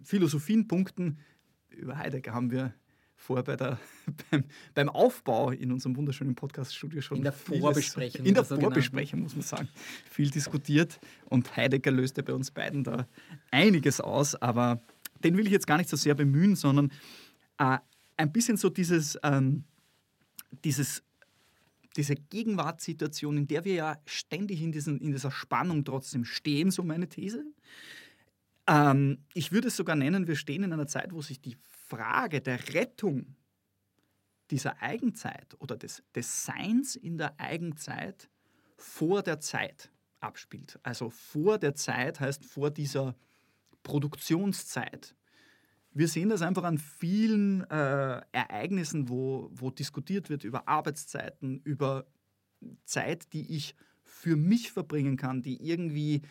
Philosophien 0.03 0.67
punkten. 0.67 1.19
Über 1.69 1.97
Heidegger 1.97 2.33
haben 2.33 2.51
wir 2.51 2.73
vor 3.21 3.43
bei 3.43 3.55
der, 3.55 3.79
beim, 4.31 4.43
beim 4.73 4.89
Aufbau 4.89 5.51
in 5.51 5.71
unserem 5.71 5.95
wunderschönen 5.95 6.35
Podcast-Studio 6.35 7.01
schon. 7.01 7.17
In 7.17 7.23
der 7.23 7.33
vieles- 7.33 7.61
Vorbesprechung 7.61 8.25
In 8.25 8.33
der 8.33 8.43
der 8.43 8.59
Vorbesprechung, 8.59 9.21
muss 9.21 9.35
man 9.35 9.43
sagen. 9.43 9.69
Viel 10.09 10.29
diskutiert 10.29 10.99
und 11.25 11.55
Heidegger 11.55 11.91
löste 11.91 12.23
bei 12.23 12.33
uns 12.33 12.51
beiden 12.51 12.83
da 12.83 13.07
einiges 13.51 14.01
aus, 14.01 14.35
aber 14.35 14.81
den 15.23 15.37
will 15.37 15.45
ich 15.45 15.51
jetzt 15.51 15.67
gar 15.67 15.77
nicht 15.77 15.89
so 15.89 15.97
sehr 15.97 16.15
bemühen, 16.15 16.55
sondern 16.55 16.91
äh, 17.59 17.77
ein 18.17 18.31
bisschen 18.31 18.57
so 18.57 18.69
dieses, 18.69 19.17
ähm, 19.23 19.63
dieses 20.63 21.03
diese 21.97 22.15
Gegenwartssituation, 22.15 23.35
in 23.37 23.47
der 23.47 23.65
wir 23.65 23.73
ja 23.73 23.97
ständig 24.05 24.61
in, 24.61 24.71
diesen, 24.71 25.01
in 25.01 25.11
dieser 25.11 25.29
Spannung 25.29 25.83
trotzdem 25.83 26.23
stehen, 26.23 26.71
so 26.71 26.83
meine 26.83 27.09
These. 27.09 27.43
Ähm, 28.65 29.17
ich 29.33 29.51
würde 29.51 29.67
es 29.67 29.75
sogar 29.75 29.97
nennen, 29.97 30.25
wir 30.25 30.37
stehen 30.37 30.63
in 30.63 30.71
einer 30.71 30.87
Zeit, 30.87 31.11
wo 31.11 31.21
sich 31.21 31.41
die 31.41 31.57
Frage 31.91 32.39
der 32.39 32.73
Rettung 32.73 33.35
dieser 34.49 34.81
Eigenzeit 34.81 35.55
oder 35.59 35.75
des, 35.75 36.03
des 36.15 36.45
Seins 36.45 36.95
in 36.95 37.17
der 37.17 37.37
Eigenzeit 37.37 38.29
vor 38.77 39.23
der 39.23 39.41
Zeit 39.41 39.91
abspielt. 40.21 40.79
Also 40.83 41.09
vor 41.09 41.57
der 41.57 41.75
Zeit 41.75 42.21
heißt 42.21 42.45
vor 42.45 42.71
dieser 42.71 43.15
Produktionszeit. 43.83 45.15
Wir 45.93 46.07
sehen 46.07 46.29
das 46.29 46.41
einfach 46.41 46.63
an 46.63 46.77
vielen 46.77 47.69
äh, 47.69 48.21
Ereignissen, 48.31 49.09
wo, 49.09 49.49
wo 49.51 49.69
diskutiert 49.69 50.29
wird 50.29 50.45
über 50.45 50.69
Arbeitszeiten, 50.69 51.59
über 51.65 52.05
Zeit, 52.85 53.33
die 53.33 53.53
ich 53.53 53.75
für 54.03 54.37
mich 54.37 54.71
verbringen 54.71 55.17
kann, 55.17 55.41
die 55.41 55.61
irgendwie 55.61 56.21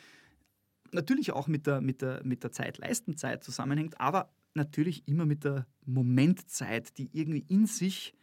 natürlich 0.92 1.32
auch 1.32 1.48
mit 1.48 1.66
der, 1.66 1.82
mit 1.82 2.00
der, 2.00 2.24
mit 2.24 2.44
der 2.44 2.50
Zeitleistenzeit 2.50 3.44
zusammenhängt, 3.44 4.00
aber 4.00 4.32
natürlich 4.54 5.06
immer 5.06 5.26
mit 5.26 5.44
der 5.44 5.66
Momentzeit, 5.86 6.96
die 6.98 7.10
irgendwie 7.12 7.44
in 7.48 7.66
sich 7.66 8.14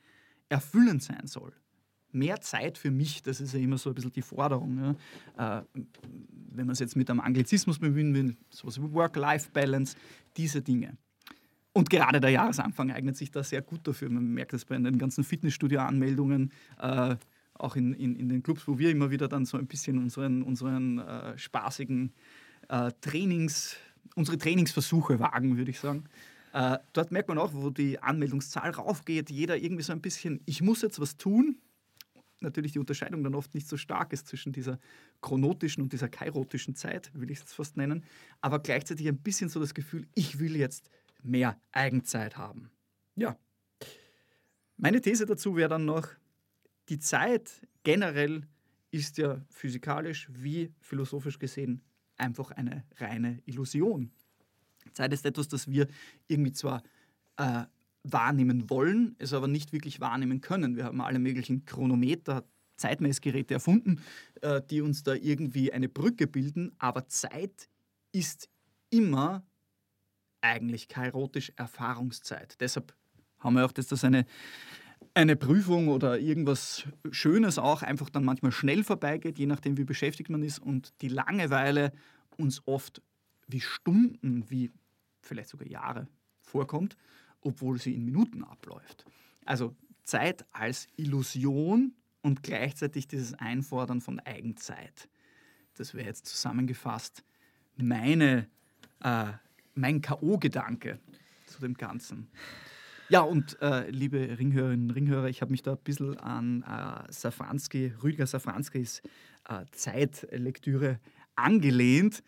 erfüllend 0.49 1.03
sein 1.03 1.27
soll. 1.27 1.53
Mehr 2.11 2.39
Zeit 2.41 2.77
für 2.77 2.89
mich, 2.89 3.21
das 3.21 3.41
ist 3.41 3.53
ja 3.53 3.59
immer 3.59 3.77
so 3.77 3.89
ein 3.89 3.95
bisschen 3.95 4.13
die 4.13 4.21
Forderung. 4.21 4.95
Ja. 5.37 5.59
Äh, 5.59 5.63
wenn 6.51 6.65
man 6.65 6.73
es 6.73 6.79
jetzt 6.79 6.95
mit 6.95 7.09
einem 7.09 7.19
Anglizismus 7.19 7.79
bemühen 7.79 8.13
will, 8.13 8.37
sowas 8.49 8.81
wie 8.81 8.91
Work-Life-Balance, 8.91 9.95
diese 10.35 10.61
Dinge. 10.61 10.97
Und 11.73 11.91
gerade 11.91 12.19
der 12.19 12.31
Jahresanfang 12.31 12.91
eignet 12.91 13.17
sich 13.17 13.29
da 13.29 13.43
sehr 13.43 13.61
gut 13.61 13.87
dafür. 13.87 14.09
Man 14.09 14.33
merkt 14.33 14.53
das 14.53 14.65
bei 14.65 14.77
den 14.77 14.97
ganzen 14.97 15.23
Fitnessstudio-Anmeldungen, 15.23 16.51
äh, 16.79 17.15
auch 17.53 17.75
in, 17.75 17.93
in, 17.93 18.15
in 18.15 18.29
den 18.29 18.41
Clubs, 18.41 18.67
wo 18.67 18.79
wir 18.79 18.89
immer 18.89 19.11
wieder 19.11 19.27
dann 19.27 19.45
so 19.45 19.57
ein 19.57 19.67
bisschen 19.67 19.99
unseren, 19.99 20.41
unseren 20.41 20.99
äh, 20.99 21.37
spaßigen 21.37 22.13
äh, 22.69 22.91
Trainings, 23.01 23.77
unsere 24.17 24.37
Trainingsversuche 24.37 25.19
wagen, 25.19 25.57
würde 25.57 25.71
ich 25.71 25.79
sagen. 25.79 26.05
Äh, 26.53 26.79
dort 26.93 27.11
merkt 27.11 27.29
man 27.29 27.37
auch, 27.37 27.53
wo 27.53 27.69
die 27.69 27.99
Anmeldungszahl 27.99 28.71
raufgeht, 28.71 29.29
jeder 29.29 29.57
irgendwie 29.57 29.83
so 29.83 29.93
ein 29.93 30.01
bisschen, 30.01 30.41
ich 30.45 30.61
muss 30.61 30.81
jetzt 30.81 30.99
was 30.99 31.17
tun. 31.17 31.57
Natürlich 32.39 32.71
die 32.71 32.79
Unterscheidung 32.79 33.23
dann 33.23 33.35
oft 33.35 33.53
nicht 33.53 33.67
so 33.67 33.77
stark 33.77 34.13
ist 34.13 34.27
zwischen 34.27 34.53
dieser 34.53 34.79
chronotischen 35.21 35.83
und 35.83 35.93
dieser 35.93 36.09
kairotischen 36.09 36.75
Zeit, 36.75 37.11
will 37.13 37.31
ich 37.31 37.39
es 37.39 37.53
fast 37.53 37.77
nennen, 37.77 38.03
aber 38.41 38.59
gleichzeitig 38.59 39.07
ein 39.07 39.17
bisschen 39.17 39.49
so 39.49 39.59
das 39.59 39.73
Gefühl, 39.73 40.07
ich 40.13 40.39
will 40.39 40.55
jetzt 40.55 40.89
mehr 41.23 41.59
Eigenzeit 41.71 42.37
haben. 42.37 42.69
Ja. 43.15 43.37
Meine 44.77 45.01
These 45.01 45.25
dazu 45.25 45.55
wäre 45.55 45.69
dann 45.69 45.85
noch, 45.85 46.07
die 46.89 46.99
Zeit 46.99 47.67
generell 47.83 48.43
ist 48.91 49.17
ja 49.17 49.41
physikalisch 49.49 50.27
wie 50.31 50.71
philosophisch 50.79 51.39
gesehen 51.39 51.81
einfach 52.17 52.51
eine 52.51 52.83
reine 52.97 53.41
Illusion. 53.45 54.11
Zeit 54.93 55.13
ist 55.13 55.25
etwas, 55.25 55.47
das 55.47 55.69
wir 55.69 55.87
irgendwie 56.27 56.53
zwar 56.53 56.83
äh, 57.37 57.63
wahrnehmen 58.03 58.69
wollen, 58.69 59.15
es 59.19 59.33
aber 59.33 59.47
nicht 59.47 59.73
wirklich 59.73 59.99
wahrnehmen 59.99 60.41
können. 60.41 60.75
Wir 60.75 60.85
haben 60.85 61.01
alle 61.01 61.19
möglichen 61.19 61.65
Chronometer, 61.65 62.45
Zeitmessgeräte 62.77 63.55
erfunden, 63.55 64.01
äh, 64.41 64.61
die 64.69 64.81
uns 64.81 65.03
da 65.03 65.13
irgendwie 65.13 65.73
eine 65.73 65.89
Brücke 65.89 66.27
bilden, 66.27 66.71
aber 66.77 67.07
Zeit 67.07 67.69
ist 68.11 68.49
immer 68.89 69.43
eigentlich 70.41 70.87
kairotisch 70.87 71.51
Erfahrungszeit. 71.55 72.59
Deshalb 72.61 72.95
haben 73.39 73.55
wir 73.55 73.65
auch, 73.65 73.71
dass 73.71 73.87
das 73.87 74.03
eine, 74.03 74.25
eine 75.13 75.35
Prüfung 75.35 75.87
oder 75.87 76.19
irgendwas 76.19 76.85
Schönes 77.11 77.57
auch 77.57 77.81
einfach 77.81 78.09
dann 78.09 78.23
manchmal 78.23 78.51
schnell 78.51 78.83
vorbeigeht, 78.83 79.39
je 79.39 79.47
nachdem, 79.47 79.77
wie 79.77 79.83
beschäftigt 79.83 80.29
man 80.29 80.43
ist 80.43 80.59
und 80.59 80.93
die 81.01 81.09
Langeweile 81.09 81.91
uns 82.37 82.61
oft 82.67 83.01
wie 83.47 83.61
Stunden, 83.61 84.49
wie 84.49 84.71
vielleicht 85.21 85.49
sogar 85.49 85.67
Jahre 85.67 86.07
vorkommt, 86.41 86.97
obwohl 87.41 87.79
sie 87.79 87.95
in 87.95 88.05
Minuten 88.05 88.43
abläuft. 88.43 89.05
Also 89.45 89.75
Zeit 90.03 90.45
als 90.51 90.87
Illusion 90.97 91.93
und 92.21 92.43
gleichzeitig 92.43 93.07
dieses 93.07 93.33
Einfordern 93.33 94.01
von 94.01 94.19
Eigenzeit. 94.19 95.09
Das 95.75 95.93
wäre 95.93 96.07
jetzt 96.07 96.25
zusammengefasst 96.25 97.23
meine, 97.75 98.47
äh, 99.03 99.33
mein 99.75 100.01
K.O.-Gedanke 100.01 100.99
zu 101.45 101.61
dem 101.61 101.75
Ganzen. 101.75 102.29
Ja, 103.09 103.21
und 103.21 103.57
äh, 103.61 103.89
liebe 103.89 104.37
Ringhörerinnen 104.37 104.89
und 104.89 104.95
Ringhörer, 104.95 105.29
ich 105.29 105.41
habe 105.41 105.51
mich 105.51 105.61
da 105.61 105.73
ein 105.73 105.77
bisschen 105.83 106.17
an 106.17 106.63
äh, 106.63 107.11
Safranski, 107.11 107.93
Rüdiger 108.03 108.27
Safranskis 108.27 109.01
äh, 109.47 109.63
Zeitlektüre 109.71 110.99
angelehnt. 111.35 112.21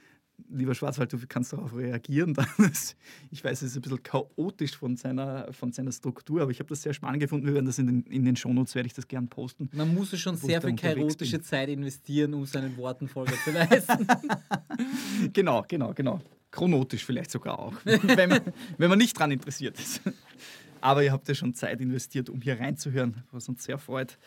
Lieber 0.50 0.74
Schwarzwald, 0.74 1.12
du 1.12 1.18
kannst 1.28 1.52
darauf 1.52 1.76
reagieren. 1.76 2.34
Ich 3.32 3.44
weiß, 3.44 3.62
es 3.62 3.72
ist 3.72 3.76
ein 3.76 3.82
bisschen 3.82 4.02
chaotisch 4.02 4.78
von 4.78 4.96
seiner, 4.96 5.52
von 5.52 5.74
seiner 5.74 5.92
Struktur, 5.92 6.42
aber 6.42 6.52
ich 6.52 6.60
habe 6.60 6.70
das 6.70 6.82
sehr 6.82 6.94
spannend 6.94 7.20
gefunden. 7.20 7.46
Wir 7.46 7.56
werden 7.56 7.66
das 7.66 7.78
in 7.78 7.88
den, 7.88 8.04
in 8.04 8.24
den 8.24 8.38
Shownotes, 8.38 8.74
werde 8.74 8.88
ich 8.88 8.94
das 8.94 9.08
gern 9.08 9.28
posten. 9.28 9.70
Man 9.74 9.94
muss 9.94 10.18
schon 10.18 10.38
sehr 10.38 10.62
viel 10.62 10.76
kairotische 10.76 11.38
bin. 11.38 11.44
Zeit 11.44 11.70
investieren, 11.70 12.34
um 12.34 12.46
seinen 12.46 12.78
Worten 12.78 13.08
Folge 13.10 13.34
zu 13.44 13.52
leisten. 13.52 14.08
Genau, 15.34 15.66
genau, 15.68 15.94
genau. 15.94 16.22
Chronotisch 16.52 17.04
vielleicht 17.04 17.30
sogar 17.30 17.60
auch, 17.60 17.74
wenn 17.84 18.30
man, 18.30 18.42
wenn 18.78 18.90
man 18.90 18.98
nicht 18.98 19.18
daran 19.18 19.32
interessiert 19.32 19.78
ist. 19.78 20.02
Aber 20.82 21.04
ihr 21.04 21.12
habt 21.12 21.28
ja 21.28 21.36
schon 21.36 21.54
Zeit 21.54 21.82
investiert, 21.82 22.30
um 22.30 22.42
hier 22.42 22.60
reinzuhören, 22.60 23.24
was 23.32 23.50
uns 23.50 23.64
sehr 23.64 23.78
freut. 23.78 24.18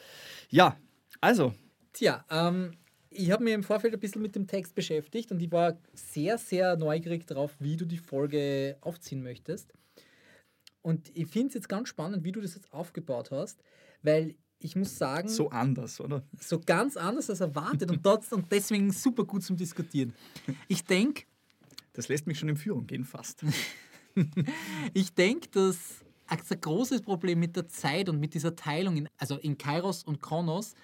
Ja, 0.50 0.76
also, 1.21 1.52
Tja, 1.92 2.25
ähm, 2.30 2.73
ich 3.11 3.30
habe 3.30 3.44
mich 3.44 3.52
im 3.52 3.62
Vorfeld 3.62 3.92
ein 3.92 4.00
bisschen 4.00 4.23
mit 4.23 4.35
dem 4.35 4.47
Text 4.47 4.75
beschäftigt 4.75 5.30
und 5.30 5.40
ich 5.40 5.52
war 5.52 5.76
sehr, 5.92 6.38
sehr 6.38 6.76
neugierig 6.76 7.26
darauf, 7.26 7.54
wie 7.59 7.76
du 7.76 7.85
die 7.85 7.99
Folge 7.99 8.76
aufziehen 8.80 9.23
möchtest. 9.23 9.73
Und 10.80 11.11
ich 11.14 11.26
finde 11.28 11.49
es 11.49 11.54
jetzt 11.54 11.68
ganz 11.68 11.88
spannend, 11.88 12.25
wie 12.25 12.32
du 12.32 12.40
das 12.40 12.54
jetzt 12.54 12.73
aufgebaut 12.73 13.30
hast, 13.30 13.62
weil 14.02 14.35
ich 14.59 14.75
muss 14.76 14.97
sagen, 14.97 15.28
so 15.28 15.50
anders, 15.50 16.00
oder? 16.00 16.23
so 16.40 16.61
ganz 16.61 16.97
anders 16.97 17.28
als 17.28 17.40
erwartet 17.40 17.90
und, 17.90 18.02
trotz, 18.02 18.32
und 18.32 18.50
deswegen 18.50 18.90
super 18.90 19.25
gut 19.25 19.42
zum 19.42 19.56
Diskutieren. 19.56 20.14
Ich 20.68 20.85
denke, 20.85 21.25
Das 21.92 22.09
lässt 22.09 22.26
mich 22.26 22.38
schon 22.38 22.49
in 22.49 22.56
Führung 22.56 22.87
gehen 22.87 23.04
fast. 23.04 23.44
ich 24.94 25.12
denk, 25.14 25.52
dass 25.52 26.04
ein 26.40 26.60
großes 26.60 27.02
Problem 27.02 27.40
mit 27.40 27.56
der 27.56 27.68
Zeit 27.68 28.08
und 28.08 28.18
mit 28.18 28.34
dieser 28.34 28.56
Teilung, 28.56 28.96
in, 28.96 29.08
also 29.18 29.36
in 29.36 29.58
Kairos 29.58 30.02
und 30.02 30.22
Kronos, 30.22 30.74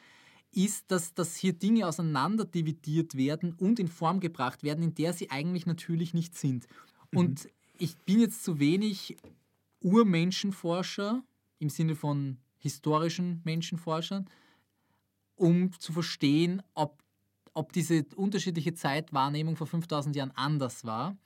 ist, 0.52 0.90
dass, 0.90 1.14
dass 1.14 1.36
hier 1.36 1.52
Dinge 1.52 1.86
auseinander 1.86 2.44
dividiert 2.44 3.16
werden 3.16 3.54
und 3.54 3.78
in 3.78 3.88
Form 3.88 4.20
gebracht 4.20 4.62
werden, 4.62 4.82
in 4.82 4.94
der 4.94 5.12
sie 5.12 5.30
eigentlich 5.30 5.66
natürlich 5.66 6.14
nicht 6.14 6.36
sind. 6.36 6.66
Und 7.14 7.48
ich 7.78 7.96
bin 7.98 8.20
jetzt 8.20 8.44
zu 8.44 8.58
wenig 8.58 9.16
Urmenschenforscher 9.80 11.22
im 11.58 11.70
Sinne 11.70 11.94
von 11.94 12.38
historischen 12.58 13.40
Menschenforschern, 13.44 14.28
um 15.36 15.72
zu 15.78 15.92
verstehen, 15.92 16.62
ob, 16.74 17.02
ob 17.54 17.72
diese 17.72 18.04
unterschiedliche 18.16 18.74
Zeitwahrnehmung 18.74 19.56
vor 19.56 19.66
5000 19.66 20.16
Jahren 20.16 20.32
anders 20.32 20.84
war. 20.84 21.16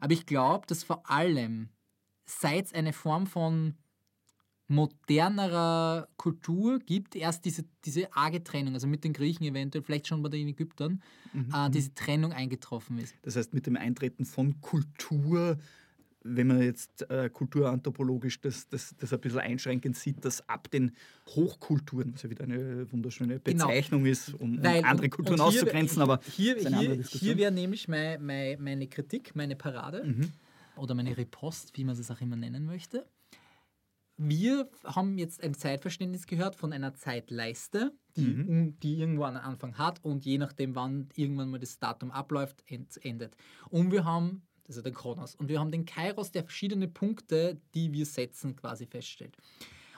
Aber 0.00 0.12
ich 0.12 0.26
glaube, 0.26 0.66
dass 0.66 0.84
vor 0.84 1.08
allem 1.10 1.68
seit 2.28 2.66
es 2.66 2.74
eine 2.74 2.92
Form 2.92 3.26
von 3.26 3.74
modernerer 4.70 6.08
Kultur 6.18 6.78
gibt, 6.78 7.16
erst 7.16 7.44
diese, 7.46 7.64
diese 7.84 8.12
arge 8.14 8.44
Trennung, 8.44 8.74
also 8.74 8.86
mit 8.86 9.02
den 9.02 9.14
Griechen 9.14 9.44
eventuell, 9.46 9.82
vielleicht 9.82 10.06
schon 10.06 10.22
bei 10.22 10.28
den 10.28 10.46
Ägyptern, 10.48 11.02
äh, 11.54 11.70
diese 11.70 11.94
Trennung 11.94 12.32
eingetroffen 12.32 12.98
ist. 12.98 13.14
Das 13.22 13.36
heißt, 13.36 13.54
mit 13.54 13.66
dem 13.66 13.76
Eintreten 13.76 14.26
von 14.26 14.60
Kultur, 14.60 15.58
wenn 16.22 16.48
man 16.48 16.60
jetzt 16.62 17.08
äh, 17.10 17.30
kulturanthropologisch 17.30 18.42
das, 18.42 18.68
das, 18.68 18.94
das 18.98 19.10
ein 19.12 19.20
bisschen 19.20 19.38
einschränkend 19.40 19.96
sieht, 19.96 20.22
dass 20.24 20.46
ab 20.50 20.70
den 20.70 20.92
Hochkulturen, 21.28 22.12
was 22.12 22.22
ja 22.24 22.28
wieder 22.30 22.44
eine 22.44 22.92
wunderschöne 22.92 23.40
Genau. 23.40 23.68
Bezeichnung 23.68 24.04
ist, 24.04 24.34
um, 24.34 24.58
um 24.58 24.62
Weil- 24.62 24.84
andere 24.84 25.08
Kulturen 25.08 25.40
und 25.40 25.50
hier- 25.50 25.60
auszugrenzen, 25.62 26.02
aber 26.02 26.20
hier, 26.36 26.56
hier, 26.56 27.02
hier 27.04 27.36
wäre 27.38 27.52
nämlich 27.52 27.88
mein, 27.88 28.22
mein, 28.24 28.62
meine 28.62 28.86
Kritik, 28.86 29.34
meine 29.34 29.56
Parade 29.56 30.04
Mhm. 30.04 30.30
Oder 30.78 30.94
meine 30.94 31.16
Riposte, 31.16 31.72
wie 31.76 31.84
man 31.84 31.96
es 31.98 32.10
auch 32.10 32.20
immer 32.20 32.36
nennen 32.36 32.64
möchte. 32.66 33.06
Wir 34.16 34.68
haben 34.84 35.16
jetzt 35.16 35.42
ein 35.44 35.54
Zeitverständnis 35.54 36.26
gehört 36.26 36.56
von 36.56 36.72
einer 36.72 36.92
Zeitleiste, 36.94 37.92
die, 38.16 38.22
Mhm. 38.26 38.78
die 38.80 38.98
irgendwo 38.98 39.22
einen 39.22 39.36
Anfang 39.36 39.78
hat 39.78 40.04
und 40.04 40.24
je 40.24 40.38
nachdem, 40.38 40.74
wann 40.74 41.08
irgendwann 41.14 41.50
mal 41.50 41.60
das 41.60 41.78
Datum 41.78 42.10
abläuft, 42.10 42.64
endet. 43.02 43.36
Und 43.70 43.92
wir 43.92 44.04
haben, 44.04 44.42
das 44.64 44.76
ist 44.76 44.84
der 44.84 44.92
Kronos, 44.92 45.36
und 45.36 45.48
wir 45.48 45.60
haben 45.60 45.70
den 45.70 45.84
Kairos, 45.84 46.32
der 46.32 46.42
verschiedene 46.42 46.88
Punkte, 46.88 47.60
die 47.74 47.92
wir 47.92 48.06
setzen, 48.06 48.56
quasi 48.56 48.86
feststellt. 48.86 49.36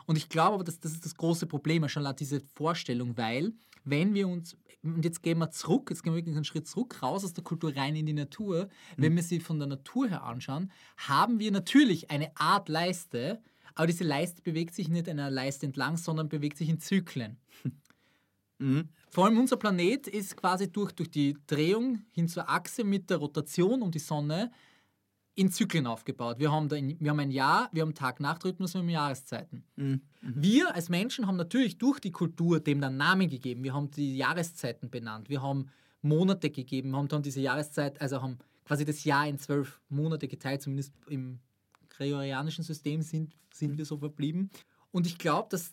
Und 0.04 0.16
ich 0.16 0.28
glaube 0.28 0.54
aber, 0.56 0.64
dass 0.64 0.80
das 0.80 0.92
ist 0.92 1.04
das 1.06 1.14
große 1.14 1.46
Problem, 1.46 1.88
schon 1.88 2.04
allein 2.04 2.16
diese 2.16 2.40
Vorstellung, 2.40 3.16
weil 3.16 3.54
wenn 3.84 4.14
wir 4.14 4.28
uns, 4.28 4.56
und 4.82 5.04
jetzt 5.04 5.22
gehen 5.22 5.38
wir 5.38 5.50
zurück, 5.50 5.90
jetzt 5.90 6.02
gehen 6.02 6.12
wir 6.12 6.18
wirklich 6.18 6.36
einen 6.36 6.44
Schritt 6.44 6.66
zurück, 6.66 7.02
raus 7.02 7.24
aus 7.24 7.32
der 7.32 7.44
Kultur 7.44 7.74
rein 7.74 7.96
in 7.96 8.06
die 8.06 8.12
Natur, 8.12 8.68
wenn 8.96 9.14
wir 9.16 9.22
sie 9.22 9.40
von 9.40 9.58
der 9.58 9.68
Natur 9.68 10.08
her 10.08 10.24
anschauen, 10.24 10.70
haben 10.96 11.38
wir 11.38 11.50
natürlich 11.50 12.10
eine 12.10 12.36
Art 12.36 12.68
Leiste, 12.68 13.42
aber 13.74 13.86
diese 13.86 14.04
Leiste 14.04 14.42
bewegt 14.42 14.74
sich 14.74 14.88
nicht 14.88 15.08
einer 15.08 15.30
Leiste 15.30 15.66
entlang, 15.66 15.96
sondern 15.96 16.28
bewegt 16.28 16.58
sich 16.58 16.68
in 16.68 16.80
Zyklen. 16.80 17.38
Mhm. 18.62 18.90
Vor 19.08 19.24
allem 19.24 19.38
unser 19.38 19.56
Planet 19.56 20.06
ist 20.06 20.36
quasi 20.36 20.70
durch, 20.70 20.92
durch 20.92 21.10
die 21.10 21.34
Drehung 21.46 22.04
hin 22.12 22.28
zur 22.28 22.46
Achse 22.46 22.84
mit 22.84 23.08
der 23.08 23.16
Rotation 23.16 23.80
um 23.80 23.90
die 23.90 23.98
Sonne 23.98 24.52
in 25.40 25.50
Zyklen 25.50 25.86
aufgebaut. 25.86 26.38
Wir 26.38 26.52
haben, 26.52 26.68
da 26.68 26.76
in, 26.76 27.00
wir 27.00 27.10
haben 27.10 27.18
ein 27.18 27.30
Jahr, 27.30 27.70
wir 27.72 27.80
haben 27.80 27.94
Tag-Nacht-Rhythmus, 27.94 28.74
wir 28.74 28.82
haben 28.82 28.90
Jahreszeiten. 28.90 29.64
Mhm. 29.76 30.02
Wir 30.20 30.74
als 30.74 30.90
Menschen 30.90 31.26
haben 31.26 31.38
natürlich 31.38 31.78
durch 31.78 31.98
die 31.98 32.12
Kultur 32.12 32.60
dem 32.60 32.82
dann 32.82 32.98
Namen 32.98 33.30
gegeben. 33.30 33.64
Wir 33.64 33.72
haben 33.72 33.90
die 33.90 34.18
Jahreszeiten 34.18 34.90
benannt. 34.90 35.30
Wir 35.30 35.40
haben 35.40 35.70
Monate 36.02 36.50
gegeben, 36.50 36.94
haben 36.94 37.08
dann 37.08 37.22
diese 37.22 37.40
Jahreszeit, 37.40 37.98
also 38.02 38.20
haben 38.20 38.36
quasi 38.66 38.84
das 38.84 39.04
Jahr 39.04 39.26
in 39.26 39.38
zwölf 39.38 39.80
Monate 39.88 40.28
geteilt, 40.28 40.60
zumindest 40.60 40.92
im 41.08 41.40
gregorianischen 41.88 42.62
System 42.62 43.00
sind, 43.00 43.34
sind 43.50 43.78
wir 43.78 43.86
so 43.86 43.96
verblieben. 43.96 44.50
Und 44.90 45.06
ich 45.06 45.16
glaube, 45.16 45.48
dass 45.48 45.72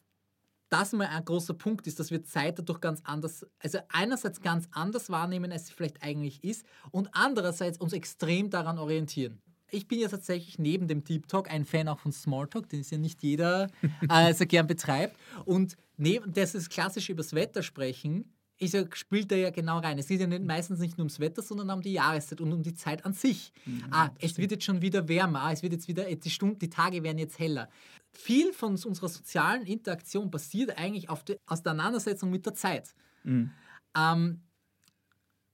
das 0.70 0.94
mal 0.94 1.08
ein 1.08 1.26
großer 1.26 1.56
Punkt 1.56 1.88
ist, 1.88 2.00
dass 2.00 2.10
wir 2.10 2.24
Zeit 2.24 2.58
dadurch 2.58 2.80
ganz 2.80 3.02
anders, 3.04 3.46
also 3.60 3.80
einerseits 3.90 4.40
ganz 4.40 4.70
anders 4.72 5.10
wahrnehmen, 5.10 5.52
als 5.52 5.68
sie 5.68 5.74
vielleicht 5.74 6.04
eigentlich 6.04 6.42
ist, 6.46 6.66
und 6.92 7.10
andererseits 7.12 7.78
uns 7.78 7.92
extrem 7.92 8.50
daran 8.50 8.80
orientieren. 8.80 9.42
Ich 9.70 9.88
bin 9.88 10.00
ja 10.00 10.08
tatsächlich 10.08 10.60
neben 10.60 10.88
dem 10.88 11.04
Deep 11.04 11.28
Talk 11.28 11.52
ein 11.52 11.66
Fan 11.66 11.88
auch 11.88 12.00
von 12.00 12.12
Smalltalk, 12.12 12.70
den 12.70 12.82
es 12.82 12.90
ja 12.90 12.98
nicht 12.98 13.22
jeder 13.22 13.70
äh, 14.10 14.34
so 14.34 14.46
gern 14.46 14.68
betreibt. 14.68 15.18
Und 15.46 15.76
neben 15.98 16.34
das 16.34 16.56
ist 16.56 16.70
klassisch 16.70 17.10
übers 17.10 17.34
Wetter 17.34 17.64
sprechen, 17.64 18.34
ist 18.60 18.74
ja, 18.74 18.84
spielt 18.94 19.32
da 19.32 19.36
ja 19.36 19.52
genau 19.52 19.80
rein. 19.80 20.00
Es 20.00 20.08
geht 20.08 20.20
ja 20.20 20.28
nicht, 20.28 20.44
meistens 20.44 20.80
nicht 20.80 20.98
nur 20.98 21.04
ums 21.04 21.20
Wetter, 21.20 21.42
sondern 21.42 21.70
um 21.70 21.82
die 21.82 21.94
Jahreszeit 21.94 22.42
und 22.42 22.52
um 22.52 22.64
die 22.64 22.74
Zeit 22.74 23.06
an 23.06 23.14
sich. 23.14 23.52
ah, 23.92 24.10
es 24.20 24.38
wird 24.38 24.52
jetzt 24.52 24.64
schon 24.64 24.82
wieder 24.82 25.08
wärmer, 25.08 25.42
ah, 25.42 25.52
es 25.52 25.62
wird 25.62 25.74
jetzt 25.74 25.88
wieder, 25.88 26.04
die 26.04 26.30
Stunden, 26.30 26.58
die 26.60 26.70
Tage 26.70 27.04
werden 27.04 27.20
jetzt 27.20 27.38
heller. 27.38 27.70
Viel 28.12 28.54
von 28.54 28.72
unserer 28.72 29.10
sozialen 29.10 29.66
Interaktion 29.66 30.32
basiert 30.32 30.78
eigentlich 30.78 31.10
auf 31.10 31.24
der 31.24 31.38
Auseinandersetzung 31.46 32.32
mit 32.32 32.46
der 32.46 32.56
Zeit. 32.56 32.96
Ähm, 33.96 34.42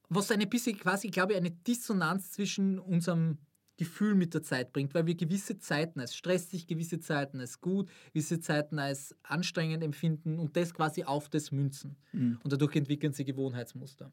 was 0.09 0.31
eine 0.31 0.47
bisschen 0.47 0.77
quasi, 0.77 1.09
glaube 1.09 1.33
ich, 1.33 1.37
eine 1.37 1.51
Dissonanz 1.51 2.31
zwischen 2.31 2.79
unserem 2.79 3.37
Gefühl 3.77 4.15
mit 4.15 4.33
der 4.33 4.43
Zeit 4.43 4.71
bringt, 4.71 4.93
weil 4.93 5.07
wir 5.07 5.15
gewisse 5.15 5.57
Zeiten 5.57 5.99
als 5.99 6.15
stressig, 6.15 6.67
gewisse 6.67 6.99
Zeiten 6.99 7.39
als 7.39 7.59
gut, 7.59 7.89
gewisse 8.13 8.39
Zeiten 8.39 8.77
als 8.77 9.15
anstrengend 9.23 9.83
empfinden 9.83 10.37
und 10.37 10.55
das 10.55 10.73
quasi 10.73 11.03
auf 11.03 11.27
das 11.29 11.51
münzen. 11.51 11.95
Und 12.43 12.53
dadurch 12.53 12.75
entwickeln 12.75 13.13
sie 13.13 13.25
Gewohnheitsmuster. 13.25 14.11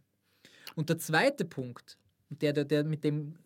Und 0.75 0.89
der 0.89 0.99
zweite 0.99 1.45
Punkt, 1.45 1.99
der, 2.31 2.53
der, 2.53 2.65
der 2.65 2.85
mit 2.85 3.05
dem, 3.05 3.37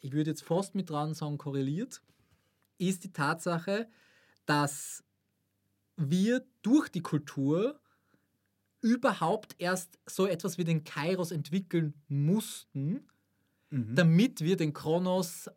ich 0.00 0.12
würde 0.12 0.30
jetzt 0.30 0.44
fast 0.44 0.74
mit 0.74 0.90
dran 0.90 1.14
sagen, 1.14 1.38
korreliert, 1.38 2.00
ist 2.78 3.04
die 3.04 3.12
Tatsache, 3.12 3.88
dass 4.46 5.04
wir 5.96 6.44
durch 6.62 6.88
die 6.88 7.02
Kultur 7.02 7.80
überhaupt 8.80 9.56
erst 9.58 9.98
so 10.06 10.26
etwas 10.26 10.58
wie 10.58 10.64
den 10.64 10.84
Kairos 10.84 11.32
entwickeln 11.32 11.94
mussten, 12.08 13.06
damit 13.70 14.40
wir 14.40 14.56
den 14.56 14.72
Kronos 14.72 15.48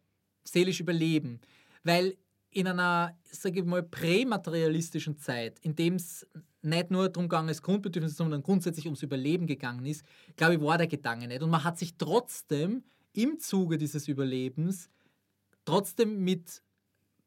seelisch 0.44 0.80
überleben. 0.80 1.42
Weil 1.84 2.16
in 2.52 2.68
einer, 2.68 3.18
sage 3.24 3.60
ich 3.60 3.66
mal, 3.66 3.84
prämaterialistischen 3.84 5.18
Zeit, 5.18 5.60
in 5.60 5.76
dem 5.76 5.96
es 5.96 6.28
nicht 6.62 6.92
nur 6.92 7.10
darum 7.10 7.28
gegangen 7.28 7.50
ist, 7.50 7.62
Grundbedürfnisse, 7.62 8.16
sondern 8.16 8.44
grundsätzlich 8.44 8.86
ums 8.86 9.04
Überleben 9.04 9.48
gegangen 9.48 9.86
ist, 9.86 10.06
glaube 10.36 10.56
ich, 10.56 10.62
war 10.62 10.78
der 10.78 10.88
Gedanke 10.88 11.28
nicht. 11.28 11.42
Und 11.42 11.50
man 11.50 11.64
hat 11.64 11.78
sich 11.78 11.98
trotzdem 11.98 12.84
im 13.12 13.40
Zuge 13.40 13.78
dieses 13.78 14.08
Überlebens 14.08 14.90
trotzdem 15.66 16.24
mit, 16.24 16.62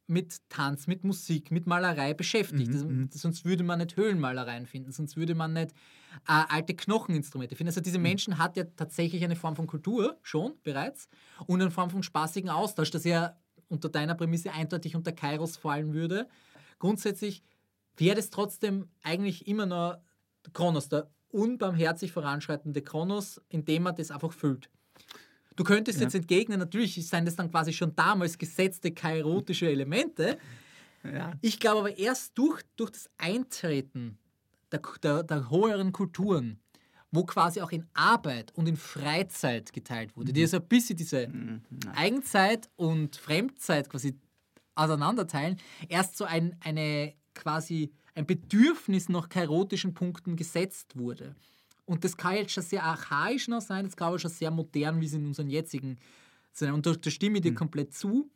mit 0.09 0.49
Tanz, 0.49 0.87
mit 0.87 1.05
Musik, 1.05 1.51
mit 1.51 1.67
Malerei 1.67 2.15
beschäftigt. 2.15 2.73
Das, 2.73 3.21
sonst 3.21 3.45
würde 3.45 3.65
man 3.65 3.81
nicht 3.81 3.97
Höhlenmalereien 3.97 4.67
finden, 4.67 4.93
sonst 4.93 5.17
würde 5.17 5.35
man 5.35 5.53
nicht 5.53 5.73
äh, 6.29 6.45
alte 6.49 6.75
Knocheninstrumente 6.75 7.57
finden. 7.57 7.69
Also 7.71 7.81
diese 7.81 7.99
Menschen 7.99 8.39
hat 8.39 8.57
ja 8.57 8.65
tatsächlich 8.65 9.25
eine 9.25 9.37
Form 9.37 9.57
von 9.57 9.67
Kultur 9.67 10.19
schon 10.23 10.55
bereits 10.63 11.09
und 11.47 11.61
eine 11.61 11.71
Form 11.71 11.91
von 11.91 12.03
spaßigen 12.03 12.51
Austausch, 12.51 12.91
das 12.91 13.05
ja 13.05 13.37
unter 13.69 13.89
deiner 13.89 14.15
Prämisse 14.15 14.53
eindeutig 14.53 14.95
unter 14.95 15.13
Kairos 15.13 15.57
fallen 15.57 15.93
würde. 15.93 16.29
Grundsätzlich 16.79 17.43
wäre 17.97 18.17
das 18.17 18.31
trotzdem 18.31 18.89
eigentlich 19.03 19.49
immer 19.49 19.67
der 19.67 20.53
Kronos, 20.53 20.89
der 20.89 21.11
unbarmherzig 21.31 22.13
voranschreitende 22.13 22.83
Kronos, 22.83 23.41
indem 23.49 23.85
man 23.85 23.97
das 23.97 24.11
einfach 24.11 24.33
füllt. 24.33 24.71
Du 25.57 25.65
könntest 25.65 26.01
jetzt 26.01 26.15
entgegnen, 26.15 26.59
natürlich 26.59 27.07
seien 27.07 27.25
das 27.25 27.37
dann 27.37 27.51
quasi 27.51 27.73
schon 27.73 27.95
damals 27.97 28.37
gesetzte 28.37 28.93
kairotische 28.93 29.69
Elemente. 29.69 30.39
Ja. 31.03 31.33
Ich 31.41 31.59
glaube 31.59 31.81
aber 31.81 31.99
erst 31.99 32.37
durch, 32.37 32.63
durch 32.77 32.91
das 32.91 33.11
Eintreten 33.17 34.19
der, 34.71 34.81
der, 35.03 35.23
der 35.23 35.51
höheren 35.51 35.93
Kulturen, 35.93 36.61
wo 37.11 37.25
quasi 37.25 37.61
auch 37.61 37.73
in 37.73 37.87
Arbeit 37.95 38.53
und 38.55 38.69
in 38.69 38.77
Freizeit 38.77 39.73
geteilt 39.73 40.17
wurde, 40.17 40.33
die 40.33 40.47
so 40.47 40.59
ein 40.59 40.67
bisschen 40.67 40.97
diese 40.97 41.29
Eigenzeit 41.95 42.69
und 42.77 43.17
Fremdzeit 43.17 43.89
quasi 43.89 44.19
auseinanderteilen, 44.75 45.57
erst 45.89 46.17
so 46.17 46.25
ein, 46.25 46.57
eine 46.61 47.15
quasi 47.35 47.93
ein 48.15 48.27
Bedürfnis 48.27 49.09
nach 49.09 49.29
kairotischen 49.29 49.95
Punkten 49.95 50.37
gesetzt 50.37 50.97
wurde. 50.97 51.35
Und 51.87 52.05
das 52.05 52.17
kann 52.17 52.35
jetzt 52.35 52.53
schon 52.53 52.63
sehr 52.65 52.83
archaisch 52.83 53.49
noch 53.49 53.61
sein, 53.61 53.85
das 53.85 53.97
kann 53.97 54.09
aber 54.09 54.19
schon 54.19 54.31
sehr 54.31 54.51
modern, 54.51 55.01
wie 55.01 55.07
es 55.07 55.13
in 55.15 55.25
unseren 55.27 55.49
jetzigen 55.49 55.99
sein. 56.53 56.73
Und 56.75 56.85
da, 56.85 56.93
da 56.93 57.11
stimme 57.11 57.37
ich 57.39 57.43
dir 57.43 57.55
komplett 57.55 57.95
zu. 57.95 58.29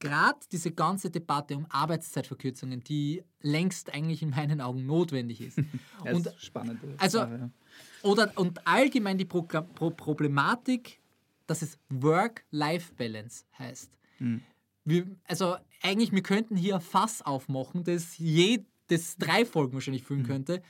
Gerade 0.00 0.38
diese 0.50 0.72
ganze 0.72 1.10
Debatte 1.10 1.56
um 1.56 1.66
Arbeitszeitverkürzungen, 1.68 2.82
die 2.82 3.22
längst 3.42 3.92
eigentlich 3.94 4.22
in 4.22 4.30
meinen 4.30 4.60
Augen 4.60 4.86
notwendig 4.86 5.40
ist. 5.40 5.58
Ja, 6.04 6.14
und 6.14 6.26
ist 6.26 6.42
spannend. 6.44 6.80
also- 6.96 7.18
Sache, 7.18 7.38
ja. 8.02 8.10
oder, 8.10 8.32
und 8.36 8.66
allgemein 8.66 9.18
die 9.18 9.26
Pro 9.26 9.42
Pro 9.42 9.90
Problematik, 9.90 11.00
dass 11.46 11.60
es 11.62 11.78
Work-Life-Balance 11.90 13.44
heißt. 13.58 13.90
Wir, 14.84 15.06
also 15.24 15.56
eigentlich, 15.82 16.12
wir 16.12 16.22
könnten 16.22 16.56
hier 16.56 16.76
ein 16.76 16.80
Fass 16.80 17.22
aufmachen, 17.22 17.84
das 17.84 18.16
je, 18.18 18.64
das 18.88 19.16
drei 19.16 19.44
Folgen 19.44 19.74
wahrscheinlich 19.74 20.02
füllen 20.02 20.24
könnte. 20.24 20.62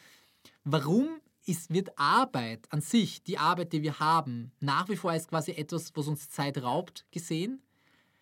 Warum 0.65 1.09
ist, 1.51 1.73
wird 1.73 1.91
Arbeit 1.97 2.67
an 2.71 2.81
sich, 2.81 3.23
die 3.23 3.39
Arbeit, 3.39 3.73
die 3.73 3.83
wir 3.83 3.99
haben, 3.99 4.53
nach 4.61 4.89
wie 4.89 4.97
vor 4.97 5.11
als 5.11 5.29
quasi 5.29 5.53
etwas, 5.53 5.93
was 5.95 6.09
uns 6.09 6.31
Zeit 6.31 6.63
raubt, 6.63 7.05
gesehen? 7.11 7.63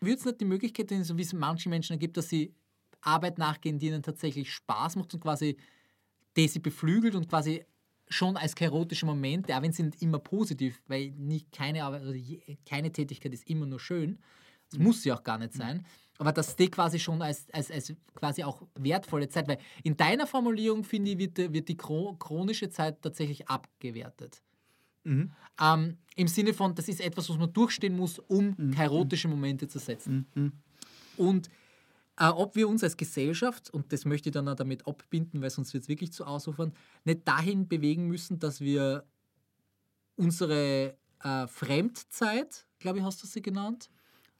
Würde 0.00 0.18
es 0.18 0.24
nicht 0.24 0.40
die 0.40 0.44
Möglichkeit, 0.44 0.92
so 1.02 1.16
wie 1.16 1.22
es 1.22 1.32
manchen 1.32 1.70
Menschen 1.70 1.92
ergibt, 1.92 2.16
dass 2.16 2.28
sie 2.28 2.54
Arbeit 3.00 3.38
nachgehen, 3.38 3.78
die 3.78 3.88
ihnen 3.88 4.02
tatsächlich 4.02 4.52
Spaß 4.52 4.96
macht 4.96 5.14
und 5.14 5.20
quasi 5.20 5.56
die 6.36 6.48
sie 6.48 6.60
beflügelt 6.60 7.14
und 7.14 7.28
quasi 7.28 7.64
schon 8.08 8.36
als 8.36 8.54
chaotische 8.54 9.06
Momente, 9.06 9.56
auch 9.56 9.62
wenn 9.62 9.72
sie 9.72 9.82
nicht 9.82 10.00
immer 10.02 10.18
positiv, 10.18 10.80
weil 10.86 11.10
nicht 11.10 11.52
keine, 11.52 11.84
Arbeit- 11.84 12.02
also 12.02 12.18
keine 12.64 12.92
Tätigkeit 12.92 13.32
ist 13.32 13.48
immer 13.48 13.66
nur 13.66 13.80
schön. 13.80 14.18
Das 14.70 14.78
muss 14.78 15.02
sie 15.02 15.12
auch 15.12 15.22
gar 15.22 15.38
nicht 15.38 15.54
sein. 15.54 15.84
Aber 16.20 16.32
dass 16.32 16.56
die 16.56 16.68
quasi 16.68 16.98
schon 16.98 17.22
als, 17.22 17.46
als, 17.52 17.70
als 17.70 17.94
quasi 18.14 18.42
auch 18.42 18.62
wertvolle 18.74 19.28
Zeit, 19.28 19.46
weil 19.46 19.58
in 19.84 19.96
deiner 19.96 20.26
Formulierung, 20.26 20.82
finde 20.82 21.12
ich, 21.12 21.18
wird, 21.18 21.38
die- 21.38 21.52
wird 21.52 21.68
die 21.68 21.76
chro- 21.76 22.18
chronische 22.18 22.68
Zeit 22.68 23.00
tatsächlich 23.02 23.48
abgewertet. 23.48 24.42
Mhm. 25.04 25.30
Ähm, 25.60 25.96
Im 26.16 26.26
Sinne 26.28 26.54
von, 26.54 26.74
das 26.74 26.88
ist 26.88 27.00
etwas, 27.00 27.30
was 27.30 27.38
man 27.38 27.52
durchstehen 27.52 27.96
muss, 27.96 28.18
um 28.18 28.72
chaotische 28.72 29.28
Momente 29.28 29.68
zu 29.68 29.78
setzen. 29.78 30.26
Mhm. 30.34 30.52
Und 31.16 31.48
äh, 32.18 32.26
ob 32.26 32.56
wir 32.56 32.68
uns 32.68 32.82
als 32.82 32.96
Gesellschaft, 32.96 33.70
und 33.70 33.92
das 33.92 34.04
möchte 34.04 34.28
ich 34.28 34.32
dann 34.32 34.48
auch 34.48 34.56
damit 34.56 34.88
abbinden, 34.88 35.40
weil 35.40 35.50
sonst 35.50 35.72
wird 35.72 35.84
es 35.84 35.88
wirklich 35.88 36.12
zu 36.12 36.24
ausufern, 36.26 36.72
nicht 37.04 37.26
dahin 37.28 37.68
bewegen 37.68 38.08
müssen, 38.08 38.40
dass 38.40 38.60
wir 38.60 39.04
unsere 40.16 40.96
äh, 41.22 41.46
Fremdzeit, 41.46 42.66
glaube 42.80 42.98
ich, 42.98 43.04
hast 43.04 43.22
du 43.22 43.28
sie 43.28 43.40
genannt, 43.40 43.88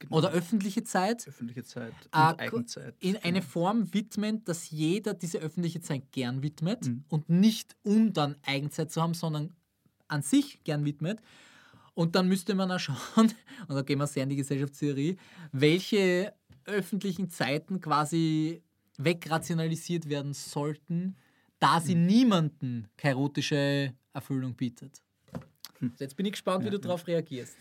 Genau. 0.01 0.17
oder 0.19 0.31
öffentliche 0.31 0.85
Zeit 0.85 1.27
öffentliche 1.27 1.65
Zeit 1.65 1.93
und 2.13 2.13
äh, 2.13 2.43
Eigenzeit. 2.43 2.95
in 3.01 3.17
eine 3.17 3.43
Form 3.43 3.93
widmen, 3.93 4.45
dass 4.45 4.71
jeder 4.71 5.13
diese 5.15 5.39
öffentliche 5.39 5.81
Zeit 5.81 6.13
gern 6.13 6.43
widmet 6.43 6.87
Mhm. 6.87 7.05
und 7.09 7.29
nicht 7.29 7.75
um 7.83 8.13
dann 8.13 8.37
Eigenzeit 8.47 8.93
zu 8.93 9.03
haben, 9.03 9.15
sondern 9.15 9.55
an 10.07 10.23
sich 10.23 10.63
gern 10.65 10.85
widmet. 10.85 11.21
Und 11.95 12.15
dann 12.15 12.29
müsste 12.29 12.55
man 12.55 12.71
auch 12.71 12.79
schauen, 13.17 13.33
und 13.67 13.75
da 13.75 13.83
gehen 13.83 13.99
wir 13.99 14.07
sehr 14.07 14.23
in 14.23 14.29
die 14.29 14.37
Gesellschaftstheorie, 14.37 15.17
welche 15.51 16.33
öffentlichen 16.65 17.29
Zeiten 17.31 17.81
quasi 17.81 18.63
wegrationalisiert 18.99 20.09
werden 20.09 20.33
sollten, 20.35 21.17
da 21.59 21.81
sie 21.81 21.95
niemanden 21.97 22.87
chaotische 22.97 23.95
Erfüllung 24.13 24.55
bietet. 24.55 25.03
Jetzt 25.99 26.17
bin 26.17 26.27
ich 26.27 26.33
gespannt, 26.33 26.65
wie 26.65 26.71
du 26.71 26.79
darauf 26.79 27.07
reagierst. 27.07 27.57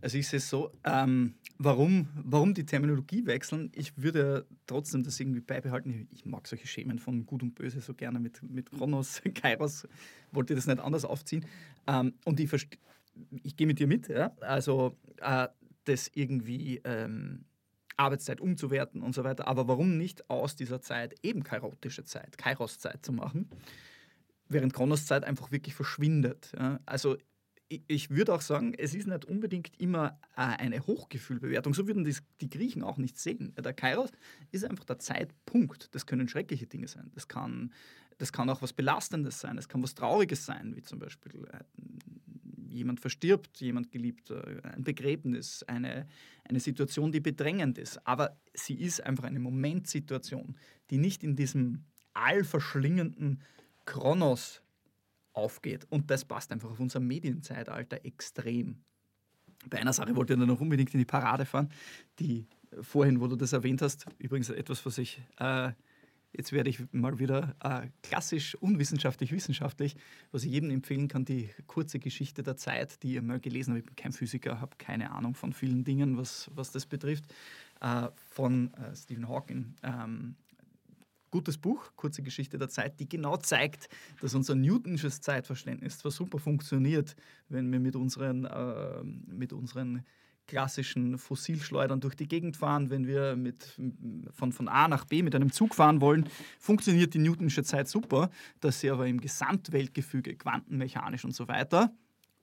Also 0.00 0.18
ich 0.18 0.28
sehe 0.28 0.38
es 0.38 0.48
so, 0.48 0.72
ähm, 0.84 1.34
warum, 1.58 2.08
warum 2.14 2.54
die 2.54 2.64
Terminologie 2.64 3.26
wechseln, 3.26 3.70
ich 3.74 3.96
würde 3.96 4.46
trotzdem 4.66 5.02
das 5.02 5.20
irgendwie 5.20 5.40
beibehalten. 5.40 6.08
Ich 6.10 6.24
mag 6.24 6.46
solche 6.46 6.66
Schemen 6.66 6.98
von 6.98 7.26
Gut 7.26 7.42
und 7.42 7.54
Böse 7.54 7.80
so 7.80 7.94
gerne 7.94 8.18
mit, 8.18 8.42
mit 8.42 8.70
Kronos, 8.70 9.22
Kairos, 9.34 9.86
wollte 10.32 10.54
das 10.54 10.66
nicht 10.66 10.80
anders 10.80 11.04
aufziehen. 11.04 11.44
Ähm, 11.86 12.14
und 12.24 12.40
ich, 12.40 12.50
ich 13.42 13.56
gehe 13.56 13.66
mit 13.66 13.78
dir 13.78 13.86
mit, 13.86 14.08
ja? 14.08 14.32
also 14.40 14.96
äh, 15.20 15.48
das 15.84 16.10
irgendwie 16.14 16.80
ähm, 16.84 17.44
Arbeitszeit 17.96 18.40
umzuwerten 18.40 19.02
und 19.02 19.14
so 19.14 19.24
weiter. 19.24 19.46
Aber 19.46 19.68
warum 19.68 19.98
nicht 19.98 20.28
aus 20.30 20.56
dieser 20.56 20.80
Zeit 20.80 21.14
eben 21.22 21.42
kairotische 21.42 22.04
Zeit, 22.04 22.38
Kairos-Zeit 22.38 23.04
zu 23.04 23.12
machen, 23.12 23.50
während 24.48 24.72
Kronos-Zeit 24.72 25.24
einfach 25.24 25.52
wirklich 25.52 25.74
verschwindet. 25.74 26.52
Ja? 26.58 26.80
Also 26.86 27.16
ich- 27.70 28.10
würde 28.10 28.34
auch 28.34 28.40
sagen, 28.40 28.74
es 28.74 28.94
ist 28.94 29.06
nicht 29.06 29.24
unbedingt 29.24 29.80
immer 29.80 30.18
äh, 30.36 30.40
eine 30.42 30.86
Hochgefühlbewertung. 30.86 31.72
So 31.72 31.86
würden 31.86 32.04
die 32.40 32.50
Griechen 32.50 32.82
auch 32.82 32.98
nicht 32.98 33.18
sehen. 33.18 33.54
Der 33.56 33.72
Kairos 33.72 34.10
ist 34.50 34.64
einfach 34.64 34.84
der 34.84 34.98
Zeitpunkt. 34.98 35.94
Das 35.94 36.06
können 36.06 36.28
schreckliche 36.28 36.66
Dinge 36.66 36.88
sein. 36.88 37.10
Das 37.14 37.28
kann, 37.28 37.72
das 38.18 38.32
kann 38.32 38.50
auch 38.50 38.60
was 38.62 38.72
Belastendes 38.72 39.40
sein. 39.40 39.56
Es 39.56 39.68
kann 39.68 39.82
was 39.82 39.94
Trauriges 39.94 40.44
sein, 40.44 40.74
wie 40.74 40.82
zum 40.82 40.98
Beispiel 40.98 41.32
äh, 41.52 41.60
jemand 42.68 43.00
verstirbt, 43.00 43.60
jemand 43.60 43.90
geliebt, 43.92 44.30
äh, 44.30 44.60
ein 44.62 44.82
Begräbnis, 44.84 45.62
eine, 45.64 46.08
eine 46.48 46.60
Situation, 46.60 47.12
die 47.12 47.20
bedrängend 47.20 47.78
ist. 47.78 48.04
Aber 48.06 48.36
sie 48.54 48.74
ist 48.74 49.04
einfach 49.04 49.24
eine 49.24 49.40
Momentsituation, 49.40 50.56
die 50.90 50.98
nicht 50.98 51.22
in 51.22 51.36
diesem 51.36 51.84
allverschlingenden 52.14 53.42
Kronos 53.86 54.62
aufgeht. 55.32 55.86
Und 55.90 56.10
das 56.10 56.24
passt 56.24 56.52
einfach 56.52 56.70
auf 56.70 56.80
unser 56.80 57.00
Medienzeitalter 57.00 58.04
extrem. 58.04 58.82
Bei 59.68 59.78
einer 59.78 59.92
Sache 59.92 60.16
wollte 60.16 60.32
ich 60.32 60.38
dann 60.38 60.48
noch 60.48 60.60
unbedingt 60.60 60.94
in 60.94 60.98
die 60.98 61.04
Parade 61.04 61.44
fahren, 61.44 61.70
die 62.18 62.46
vorhin, 62.80 63.20
wo 63.20 63.26
du 63.26 63.36
das 63.36 63.52
erwähnt 63.52 63.82
hast, 63.82 64.06
übrigens 64.18 64.48
etwas, 64.48 64.84
was 64.86 64.96
ich, 64.98 65.20
äh, 65.38 65.72
jetzt 66.32 66.52
werde 66.52 66.70
ich 66.70 66.80
mal 66.92 67.18
wieder 67.18 67.56
äh, 67.62 67.88
klassisch, 68.02 68.54
unwissenschaftlich, 68.54 69.32
wissenschaftlich, 69.32 69.96
was 70.30 70.44
ich 70.44 70.52
jedem 70.52 70.70
empfehlen 70.70 71.08
kann, 71.08 71.24
die 71.24 71.50
kurze 71.66 71.98
Geschichte 71.98 72.42
der 72.42 72.56
Zeit, 72.56 73.02
die 73.02 73.14
ihr 73.14 73.22
mal 73.22 73.40
gelesen 73.40 73.72
habt. 73.72 73.80
Ich 73.80 73.86
bin 73.86 73.96
kein 73.96 74.12
Physiker, 74.12 74.60
habe 74.60 74.76
keine 74.78 75.10
Ahnung 75.10 75.34
von 75.34 75.52
vielen 75.52 75.84
Dingen, 75.84 76.16
was, 76.16 76.50
was 76.54 76.70
das 76.70 76.86
betrifft, 76.86 77.24
äh, 77.80 78.08
von 78.30 78.72
äh, 78.74 78.94
Stephen 78.94 79.28
Hawking. 79.28 79.74
Ähm, 79.82 80.36
gutes 81.30 81.58
Buch, 81.58 81.92
kurze 81.96 82.22
Geschichte 82.22 82.58
der 82.58 82.68
Zeit, 82.68 83.00
die 83.00 83.08
genau 83.08 83.36
zeigt, 83.36 83.88
dass 84.20 84.34
unser 84.34 84.54
Newtonsches 84.54 85.20
Zeitverständnis 85.20 85.98
zwar 85.98 86.10
super 86.10 86.38
funktioniert, 86.38 87.16
wenn 87.48 87.70
wir 87.70 87.80
mit 87.80 87.96
unseren, 87.96 88.44
äh, 88.44 89.02
mit 89.02 89.52
unseren 89.52 90.04
klassischen 90.50 91.16
Fossilschleudern 91.16 92.00
durch 92.00 92.16
die 92.16 92.26
Gegend 92.26 92.56
fahren, 92.56 92.90
wenn 92.90 93.06
wir 93.06 93.36
mit, 93.36 93.80
von, 94.32 94.52
von 94.52 94.68
A 94.68 94.88
nach 94.88 95.04
B 95.04 95.22
mit 95.22 95.34
einem 95.36 95.52
Zug 95.52 95.76
fahren 95.76 96.00
wollen, 96.00 96.28
funktioniert 96.58 97.14
die 97.14 97.18
Newtonsche 97.18 97.62
Zeit 97.62 97.86
super, 97.86 98.30
dass 98.58 98.80
sie 98.80 98.90
aber 98.90 99.06
im 99.06 99.20
Gesamtweltgefüge, 99.20 100.34
quantenmechanisch 100.34 101.24
und 101.24 101.36
so 101.36 101.46
weiter, 101.46 101.94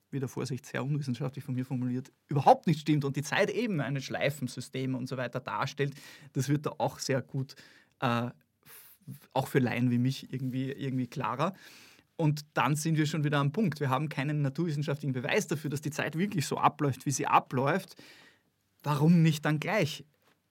wieder 0.09 0.29
Vorsicht, 0.29 0.65
sehr 0.65 0.85
unwissenschaftlich 0.85 1.43
von 1.43 1.55
mir 1.55 1.65
formuliert, 1.65 2.13
überhaupt 2.29 2.65
nicht 2.65 2.79
stimmt 2.79 3.03
und 3.03 3.17
die 3.17 3.23
Zeit 3.23 3.49
eben 3.49 3.81
ein 3.81 3.99
Schleifensystem 3.99 4.95
und 4.95 5.07
so 5.09 5.17
weiter 5.17 5.41
darstellt, 5.41 5.93
das 6.31 6.47
wird 6.47 6.65
da 6.65 6.75
auch 6.77 6.99
sehr 6.99 7.21
gut 7.21 7.55
äh, 7.99 8.29
auch 9.33 9.47
für 9.47 9.59
Laien 9.59 9.91
wie 9.91 9.97
mich 9.97 10.31
irgendwie, 10.31 10.71
irgendwie 10.71 11.07
klarer. 11.07 11.53
Und 12.15 12.45
dann 12.53 12.75
sind 12.75 12.97
wir 12.97 13.05
schon 13.05 13.23
wieder 13.23 13.37
am 13.37 13.51
Punkt. 13.51 13.79
Wir 13.79 13.89
haben 13.89 14.09
keinen 14.09 14.41
naturwissenschaftlichen 14.41 15.13
Beweis 15.13 15.47
dafür, 15.47 15.69
dass 15.69 15.81
die 15.81 15.91
Zeit 15.91 16.17
wirklich 16.17 16.47
so 16.47 16.57
abläuft, 16.57 17.05
wie 17.05 17.11
sie 17.11 17.27
abläuft. 17.27 17.95
Warum 18.81 19.21
nicht 19.21 19.45
dann 19.45 19.59
gleich 19.59 20.03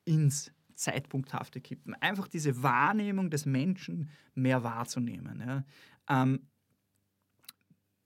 ins 0.04 0.52
Zeitpunkthafte 0.74 1.60
kippen? 1.60 1.94
Einfach 1.94 2.28
diese 2.28 2.62
Wahrnehmung 2.62 3.30
des 3.30 3.46
Menschen 3.46 4.10
mehr 4.34 4.62
wahrzunehmen. 4.62 5.40
Ja. 5.40 5.64
Ähm, 6.08 6.46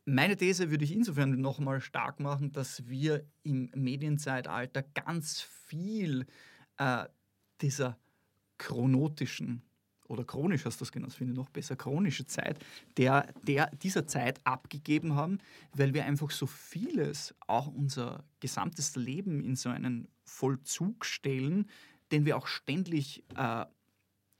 meine 0.06 0.36
These 0.36 0.70
würde 0.70 0.84
ich 0.84 0.92
insofern 0.92 1.38
nochmal 1.40 1.80
stark 1.80 2.18
machen, 2.18 2.52
dass 2.52 2.88
wir 2.88 3.26
im 3.42 3.70
Medienzeitalter 3.74 4.82
ganz 4.82 5.42
viel 5.42 6.26
äh, 6.78 7.04
dieser 7.60 7.98
chronotischen 8.56 9.62
oder 10.10 10.24
chronisch 10.24 10.64
hast 10.64 10.80
du 10.80 10.84
das 10.84 10.92
genannt, 10.92 11.12
das 11.12 11.16
finde 11.16 11.32
ich 11.32 11.38
noch 11.38 11.50
besser, 11.50 11.76
chronische 11.76 12.26
Zeit, 12.26 12.58
der, 12.96 13.32
der, 13.46 13.70
dieser 13.76 14.06
Zeit 14.06 14.40
abgegeben 14.44 15.14
haben, 15.14 15.38
weil 15.72 15.94
wir 15.94 16.04
einfach 16.04 16.30
so 16.32 16.46
vieles, 16.46 17.34
auch 17.46 17.68
unser 17.68 18.24
gesamtes 18.40 18.96
Leben 18.96 19.40
in 19.40 19.54
so 19.54 19.68
einen 19.68 20.08
Vollzug 20.24 21.04
stellen, 21.04 21.66
den 22.10 22.26
wir 22.26 22.36
auch 22.36 22.48
ständig 22.48 23.22
äh, 23.36 23.64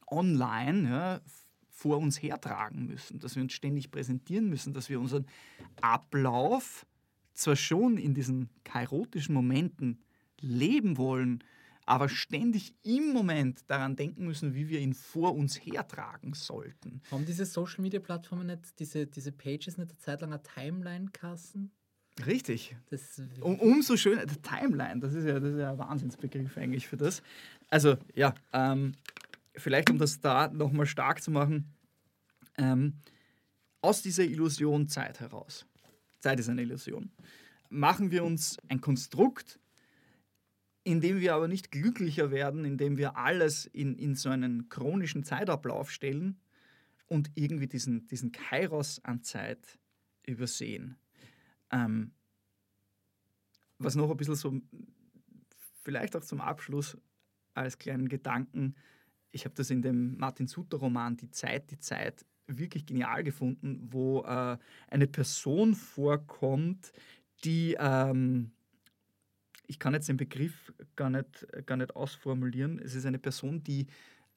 online 0.09 0.89
ja, 0.89 1.21
vor 1.69 1.99
uns 1.99 2.21
hertragen 2.21 2.87
müssen, 2.87 3.21
dass 3.21 3.37
wir 3.37 3.43
uns 3.43 3.53
ständig 3.53 3.93
präsentieren 3.93 4.49
müssen, 4.49 4.75
dass 4.75 4.89
wir 4.89 4.99
unseren 4.99 5.27
Ablauf 5.81 6.85
zwar 7.33 7.57
schon 7.57 7.97
in 7.97 8.13
diesen 8.13 8.51
kairotischen 8.65 9.35
Momenten 9.35 10.03
leben 10.41 10.99
wollen, 10.99 11.45
aber 11.87 12.09
ständig 12.09 12.75
im 12.83 13.13
Moment 13.13 13.63
daran 13.69 13.97
denken 13.97 14.25
müssen, 14.25 14.55
wie 14.55 14.69
wir 14.69 14.81
ihn 14.81 14.95
vor 14.95 15.35
uns 15.35 15.57
hertragen 15.57 16.35
sollten. 16.35 17.03
Haben 17.11 17.27
diese 17.27 17.45
Social 17.45 17.83
Media 17.83 18.01
Plattformen 18.01 18.47
nicht, 18.47 18.79
diese, 18.79 19.07
diese 19.07 19.33
Pages 19.33 19.77
nicht 19.79 19.91
eine 19.91 19.99
Zeit 19.99 20.21
lang 20.21 20.33
eine 20.33 20.43
Timeline-Kassen? 20.43 21.73
Richtig. 22.27 22.77
Das 22.91 23.23
Um, 23.41 23.59
umso 23.61 23.97
schöner, 23.97 24.27
der 24.27 24.41
Timeline, 24.43 25.01
das 25.01 25.15
ist 25.15 25.25
ja, 25.25 25.41
das 25.41 25.53
ist 25.53 25.59
ja 25.59 25.73
ein 25.73 25.79
Wahnsinnsbegriff 25.79 26.57
eigentlich 26.57 26.87
für 26.87 26.97
das. 26.97 27.23
Also 27.69 27.97
ja, 28.15 28.35
ähm, 28.53 28.93
vielleicht 29.57 29.91
um 29.91 29.99
das 29.99 30.21
da 30.21 30.49
nochmal 30.49 30.87
stark 30.87 31.23
zu 31.23 31.31
machen, 31.31 31.73
ähm, 32.59 32.95
aus 33.81 34.03
dieser 34.03 34.25
Illusion 34.25 34.89
Zeit 34.89 35.21
heraus, 35.21 35.67
Zeit 36.19 36.39
ist 36.41 36.49
eine 36.49 36.63
Illusion, 36.63 37.11
machen 37.71 38.11
wir 38.11 38.25
uns 38.25 38.59
ein 38.69 38.81
Konstrukt, 38.81 39.59
in 40.85 41.01
dem 41.01 41.21
wir 41.21 41.35
aber 41.35 41.49
nicht 41.49 41.71
glücklicher 41.71 42.31
werden, 42.31 42.65
indem 42.65 42.97
wir 42.97 43.17
alles 43.17 43.67
in, 43.67 43.97
in 43.97 44.15
so 44.15 44.31
einen 44.31 44.69
chronischen 44.69 45.25
Zeitablauf 45.25 45.91
stellen 45.91 46.41
und 47.07 47.31
irgendwie 47.35 47.67
diesen, 47.67 48.07
diesen 48.07 48.33
Kairos 48.33 49.05
an 49.05 49.23
Zeit 49.23 49.79
übersehen. 50.25 50.97
Ähm, 51.71 52.13
was 53.79 53.95
noch 53.95 54.11
ein 54.11 54.17
bisschen 54.17 54.37
so, 54.37 54.61
vielleicht 55.83 56.17
auch 56.17 56.25
zum 56.25 56.41
Abschluss 56.41 56.97
als 57.55 57.79
kleinen 57.79 58.09
Gedanken, 58.09 58.75
ich 59.33 59.45
habe 59.45 59.55
das 59.55 59.71
in 59.71 59.83
dem 59.83 60.17
Martin 60.19 60.47
Suter-Roman 60.47 61.17
Die 61.17 61.31
Zeit, 61.31 61.71
die 61.71 61.79
Zeit 61.79 62.25
wirklich 62.47 62.87
genial 62.87 63.23
gefunden, 63.23 63.89
wo 63.91 64.23
äh, 64.23 64.59
eine 64.89 65.07
Person 65.07 65.75
vorkommt, 65.75 66.93
die, 67.45 67.77
ähm, 67.79 68.51
ich 69.71 69.79
kann 69.79 69.95
jetzt 69.95 70.09
den 70.09 70.17
Begriff 70.17 70.73
gar 70.97 71.11
nicht, 71.11 71.47
gar 71.65 71.77
nicht 71.77 71.95
ausformulieren, 71.95 72.81
es 72.81 72.97
ist 72.97 73.07
eine 73.07 73.21
Person, 73.21 73.63
die 73.63 73.87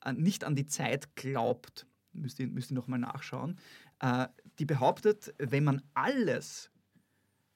äh, 0.05 0.13
nicht 0.13 0.43
an 0.43 0.55
die 0.55 0.67
Zeit 0.67 1.15
glaubt, 1.15 1.87
müsst 2.11 2.39
ihr, 2.39 2.47
müsst 2.47 2.69
ihr 2.69 2.75
nochmal 2.75 2.99
nachschauen, 2.99 3.57
äh, 3.99 4.27
die 4.59 4.65
behauptet, 4.65 5.33
wenn 5.39 5.63
man 5.63 5.81
alles, 5.95 6.69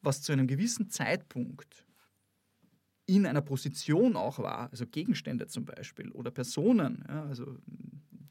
was 0.02 0.24
zu 0.24 0.32
einem 0.32 0.48
gewissen 0.48 0.90
Zeitpunkt 0.90 1.86
in 3.06 3.28
einer 3.28 3.44
Position 3.44 4.16
auch 4.16 4.40
war, 4.40 4.72
also 4.72 4.88
Gegenstände 4.88 5.46
zum 5.46 5.66
Beispiel 5.66 6.10
oder 6.12 6.32
Personen, 6.32 7.06
ja, 7.08 7.26
also 7.26 7.60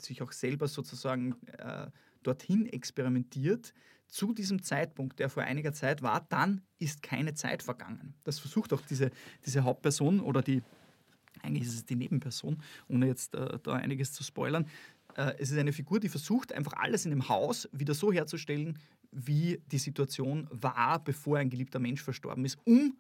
sich 0.00 0.22
auch 0.22 0.32
selber 0.32 0.66
sozusagen 0.66 1.37
äh, 1.59 1.88
dorthin 2.24 2.66
experimentiert, 2.66 3.72
zu 4.09 4.33
diesem 4.33 4.62
Zeitpunkt, 4.62 5.19
der 5.19 5.29
vor 5.29 5.42
einiger 5.42 5.73
Zeit 5.73 6.03
war, 6.03 6.27
dann 6.29 6.62
ist 6.79 7.03
keine 7.03 7.35
Zeit 7.35 7.62
vergangen. 7.62 8.14
Das 8.25 8.38
versucht 8.38 8.73
auch 8.73 8.81
diese, 8.83 9.11
diese 9.45 9.64
Hauptperson 9.64 10.21
oder 10.21 10.42
die, 10.42 10.62
eigentlich 11.42 11.66
ist 11.66 11.75
es 11.75 11.85
die 11.85 11.97
Nebenperson, 11.97 12.62
ohne 12.88 13.07
jetzt 13.07 13.35
äh, 13.35 13.59
da 13.62 13.73
einiges 13.75 14.12
zu 14.12 14.23
spoilern. 14.23 14.66
Äh, 15.16 15.35
es 15.38 15.51
ist 15.51 15.59
eine 15.59 15.73
Figur, 15.73 16.01
die 16.01 16.09
versucht, 16.09 16.53
einfach 16.53 16.75
alles 16.75 17.05
in 17.05 17.11
dem 17.11 17.29
Haus 17.29 17.69
wieder 17.73 17.95
so 17.95 18.12
herzustellen, 18.12 18.79
wie 19.11 19.61
die 19.71 19.79
Situation 19.79 20.47
war, 20.51 21.03
bevor 21.03 21.38
ein 21.38 21.51
geliebter 21.51 21.79
Mensch 21.79 22.03
verstorben 22.03 22.45
ist, 22.45 22.59
um 22.64 22.97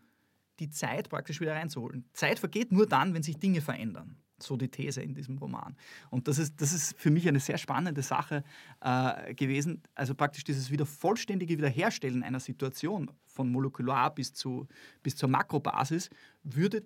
die 0.58 0.70
Zeit 0.70 1.08
praktisch 1.08 1.40
wieder 1.40 1.54
reinzuholen. 1.54 2.08
Zeit 2.12 2.38
vergeht 2.38 2.72
nur 2.72 2.86
dann, 2.86 3.14
wenn 3.14 3.22
sich 3.22 3.38
Dinge 3.38 3.60
verändern. 3.60 4.16
So 4.38 4.56
die 4.56 4.68
These 4.68 5.00
in 5.00 5.14
diesem 5.14 5.38
Roman. 5.38 5.76
Und 6.10 6.28
das 6.28 6.38
ist, 6.38 6.60
das 6.60 6.72
ist 6.72 6.98
für 6.98 7.10
mich 7.10 7.26
eine 7.26 7.40
sehr 7.40 7.56
spannende 7.56 8.02
Sache 8.02 8.44
äh, 8.80 9.34
gewesen. 9.34 9.82
Also 9.94 10.14
praktisch 10.14 10.44
dieses 10.44 10.70
wieder 10.70 10.84
vollständige 10.84 11.56
Wiederherstellen 11.56 12.22
einer 12.22 12.40
Situation 12.40 13.10
von 13.24 13.50
molekular 13.50 14.14
bis, 14.14 14.34
zu, 14.34 14.68
bis 15.02 15.16
zur 15.16 15.28
Makrobasis 15.28 16.10
würde 16.42 16.84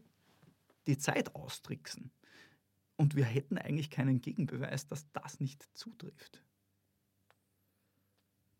die 0.86 0.98
Zeit 0.98 1.34
austricksen. 1.34 2.10
Und 2.96 3.16
wir 3.16 3.24
hätten 3.24 3.58
eigentlich 3.58 3.90
keinen 3.90 4.20
Gegenbeweis, 4.20 4.86
dass 4.86 5.10
das 5.12 5.40
nicht 5.40 5.66
zutrifft. 5.76 6.42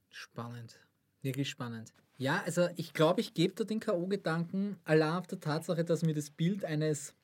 Spannend. 0.09 0.81
Wirklich 1.23 1.51
spannend. 1.51 1.93
Ja, 2.17 2.43
also 2.45 2.69
ich 2.77 2.93
glaube, 2.93 3.21
ich 3.21 3.35
gebe 3.35 3.55
da 3.55 3.65
den 3.65 3.81
K.O.-Gedanken 3.81 4.77
allein 4.85 5.15
auf 5.15 5.27
der 5.27 5.41
Tatsache, 5.41 5.85
dass 5.85 6.03
mir 6.03 6.15
das 6.15 6.31
Bild 6.31 6.65
eines 6.65 7.15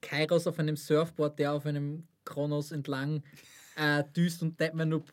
Kairos 0.00 0.46
auf 0.46 0.58
einem 0.58 0.76
Surfboard, 0.76 1.38
der 1.38 1.52
auf 1.52 1.66
einem 1.66 2.06
Kronos 2.24 2.72
entlang 2.72 3.22
äh, 3.76 4.04
düst 4.16 4.42
und 4.42 4.58
nicht 4.60 4.74
mehr 4.74 4.86
nur 4.86 5.04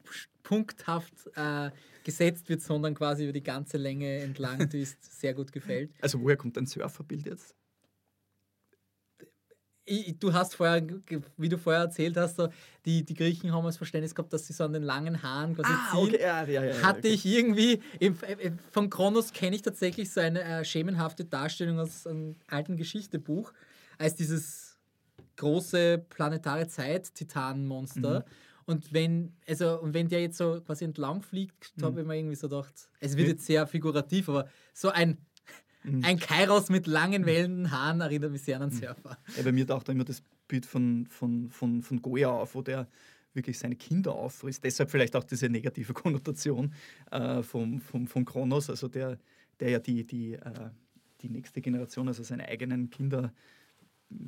punkthaft 0.43 1.13
äh, 1.35 1.71
gesetzt 2.03 2.49
wird, 2.49 2.61
sondern 2.61 2.95
quasi 2.95 3.23
über 3.23 3.33
die 3.33 3.43
ganze 3.43 3.77
Länge 3.77 4.19
entlang 4.19 4.69
düst, 4.69 5.19
sehr 5.19 5.33
gut 5.33 5.51
gefällt. 5.51 5.91
Also 6.01 6.21
woher 6.21 6.37
kommt 6.37 6.57
dein 6.57 6.65
Surferbild 6.65 7.25
jetzt? 7.25 7.55
Ich, 9.83 10.17
du 10.19 10.31
hast 10.31 10.55
vorher, 10.55 10.85
wie 11.37 11.49
du 11.49 11.57
vorher 11.57 11.81
erzählt 11.81 12.15
hast, 12.15 12.35
so, 12.37 12.49
die, 12.85 13.03
die 13.03 13.15
Griechen 13.15 13.51
haben 13.51 13.65
das 13.65 13.77
Verständnis 13.77 14.13
gehabt, 14.13 14.31
dass 14.31 14.45
sie 14.45 14.53
so 14.53 14.63
an 14.63 14.73
den 14.73 14.83
langen 14.83 15.23
Haaren 15.23 15.55
quasi 15.55 15.71
Ah, 15.73 15.91
ziehen. 15.91 16.15
okay, 16.15 16.21
ja, 16.21 16.43
ja, 16.45 16.63
ja, 16.63 16.81
Hatte 16.83 16.99
okay. 16.99 17.07
ich 17.09 17.25
irgendwie, 17.25 17.81
im, 17.99 18.15
äh, 18.21 18.51
von 18.71 18.89
Kronos 18.91 19.33
kenne 19.33 19.55
ich 19.55 19.63
tatsächlich 19.63 20.11
so 20.11 20.21
eine 20.21 20.43
äh, 20.43 20.63
schemenhafte 20.63 21.25
Darstellung 21.25 21.79
aus 21.79 22.05
einem 22.05 22.35
alten 22.47 22.77
Geschichtebuch, 22.77 23.51
als 24.01 24.15
dieses 24.15 24.77
große 25.37 26.05
planetare 26.09 26.67
Zeit-Titanmonster. 26.67 28.19
Mhm. 28.19 28.25
Und 28.65 28.93
wenn, 28.93 29.33
also, 29.47 29.79
und 29.81 29.93
wenn 29.93 30.07
der 30.07 30.21
jetzt 30.21 30.37
so 30.37 30.61
quasi 30.61 30.85
entlang 30.85 31.21
fliegt, 31.21 31.73
Mhm. 31.77 31.83
habe 31.83 32.01
ich 32.01 32.07
mir 32.07 32.17
irgendwie 32.17 32.35
so 32.35 32.47
gedacht, 32.47 32.89
es 32.99 33.17
wird 33.17 33.27
jetzt 33.27 33.45
sehr 33.45 33.65
figurativ, 33.67 34.29
aber 34.29 34.47
so 34.73 34.89
ein, 34.89 35.17
Mhm. 35.83 36.03
ein 36.03 36.19
Kairos 36.19 36.69
mit 36.69 36.85
langen, 36.85 37.25
wellenden 37.25 37.71
Haaren 37.71 38.01
erinnert 38.01 38.31
mich 38.31 38.43
sehr 38.43 38.57
an 38.57 38.63
einen 38.63 38.71
Surfer. 38.71 39.17
Ja, 39.35 39.43
bei 39.43 39.51
mir 39.51 39.65
taucht 39.65 39.87
da 39.89 39.93
immer 39.93 40.03
das 40.03 40.21
Bild 40.47 40.65
von, 40.65 41.07
von, 41.07 41.49
von, 41.49 41.81
von 41.81 42.01
Goya 42.01 42.29
auf, 42.29 42.53
wo 42.53 42.61
der 42.61 42.87
wirklich 43.33 43.57
seine 43.57 43.75
Kinder 43.75 44.13
auffrisst. 44.13 44.63
Deshalb 44.63 44.91
vielleicht 44.91 45.15
auch 45.15 45.23
diese 45.23 45.49
negative 45.49 45.93
Konnotation 45.93 46.73
äh, 47.09 47.41
vom, 47.41 47.81
vom, 47.81 48.05
von 48.05 48.25
Kronos, 48.25 48.69
also 48.69 48.87
der, 48.89 49.17
der 49.59 49.69
ja 49.71 49.79
die, 49.79 50.05
die, 50.05 50.33
äh, 50.33 50.69
die 51.21 51.29
nächste 51.29 51.61
Generation, 51.61 52.07
also 52.07 52.21
seine 52.23 52.47
eigenen 52.47 52.89
Kinder, 52.91 53.33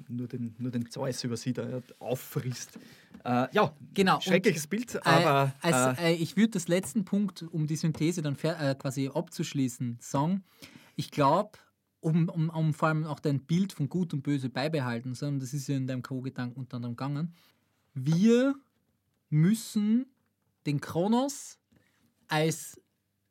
nur 0.10 0.28
den, 0.28 0.56
nur 0.58 0.72
den 0.72 0.90
Zeus 0.90 1.24
übersieht, 1.24 1.58
er 1.58 1.82
auffrisst. 2.00 2.78
Äh, 3.24 3.48
ja, 3.54 3.74
Genau, 3.94 4.16
und- 4.16 4.24
schreckliches 4.24 4.68
Bild, 4.68 5.06
aber 5.06 5.54
äh, 5.62 5.68
als, 5.72 6.00
äh, 6.00 6.12
äh, 6.12 6.16
ich 6.16 6.36
würde 6.36 6.52
das 6.52 6.68
letzten 6.68 7.06
Punkt, 7.06 7.44
um 7.44 7.68
die 7.68 7.76
Synthese 7.76 8.22
dann 8.22 8.38
äh, 8.42 8.76
quasi 8.76 9.10
abzuschließen, 9.14 9.98
sagen, 10.00 10.44
ich 10.96 11.12
glaube, 11.12 11.52
um, 12.00 12.28
um, 12.30 12.50
um 12.50 12.74
vor 12.74 12.90
allem 12.90 13.06
auch 13.06 13.20
dein 13.20 13.40
Bild 13.40 13.72
von 13.74 13.88
Gut 13.88 14.14
und 14.14 14.24
Böse 14.24 14.50
beibehalten, 14.50 15.14
sondern 15.16 15.40
das 15.40 15.54
ist 15.54 15.68
ja 15.68 15.78
in 15.78 15.88
deinem 15.88 16.02
Co-Gedanken 16.02 16.60
unter 16.60 16.76
anderem 16.78 16.96
gegangen, 16.96 17.34
wir 17.94 18.56
müssen 19.30 20.06
den 20.66 20.82
Kronos 20.82 21.60
als 22.28 22.82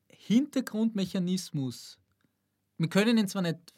Hintergrundmechanismus, 0.08 1.98
wir 2.78 2.88
können 2.88 3.18
ihn 3.18 3.28
zwar 3.28 3.42
nicht 3.42 3.74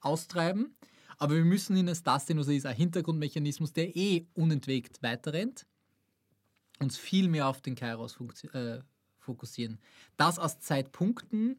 austreiben, 0.00 0.75
aber 1.18 1.34
wir 1.36 1.44
müssen 1.44 1.76
ihn 1.76 1.88
als 1.88 2.02
das 2.02 2.26
sehen, 2.26 2.38
was 2.38 2.48
er 2.48 2.54
ist, 2.56 2.66
ein 2.66 2.76
Hintergrundmechanismus, 2.76 3.72
der 3.72 3.94
eh 3.96 4.26
unentwegt 4.34 5.02
weiterrennt 5.02 5.66
uns 6.78 6.98
viel 6.98 7.28
mehr 7.28 7.48
auf 7.48 7.62
den 7.62 7.74
Kairos 7.74 8.18
äh, 8.52 8.80
fokussieren. 9.18 9.78
Das 10.18 10.38
aus 10.38 10.60
Zeitpunkten 10.60 11.56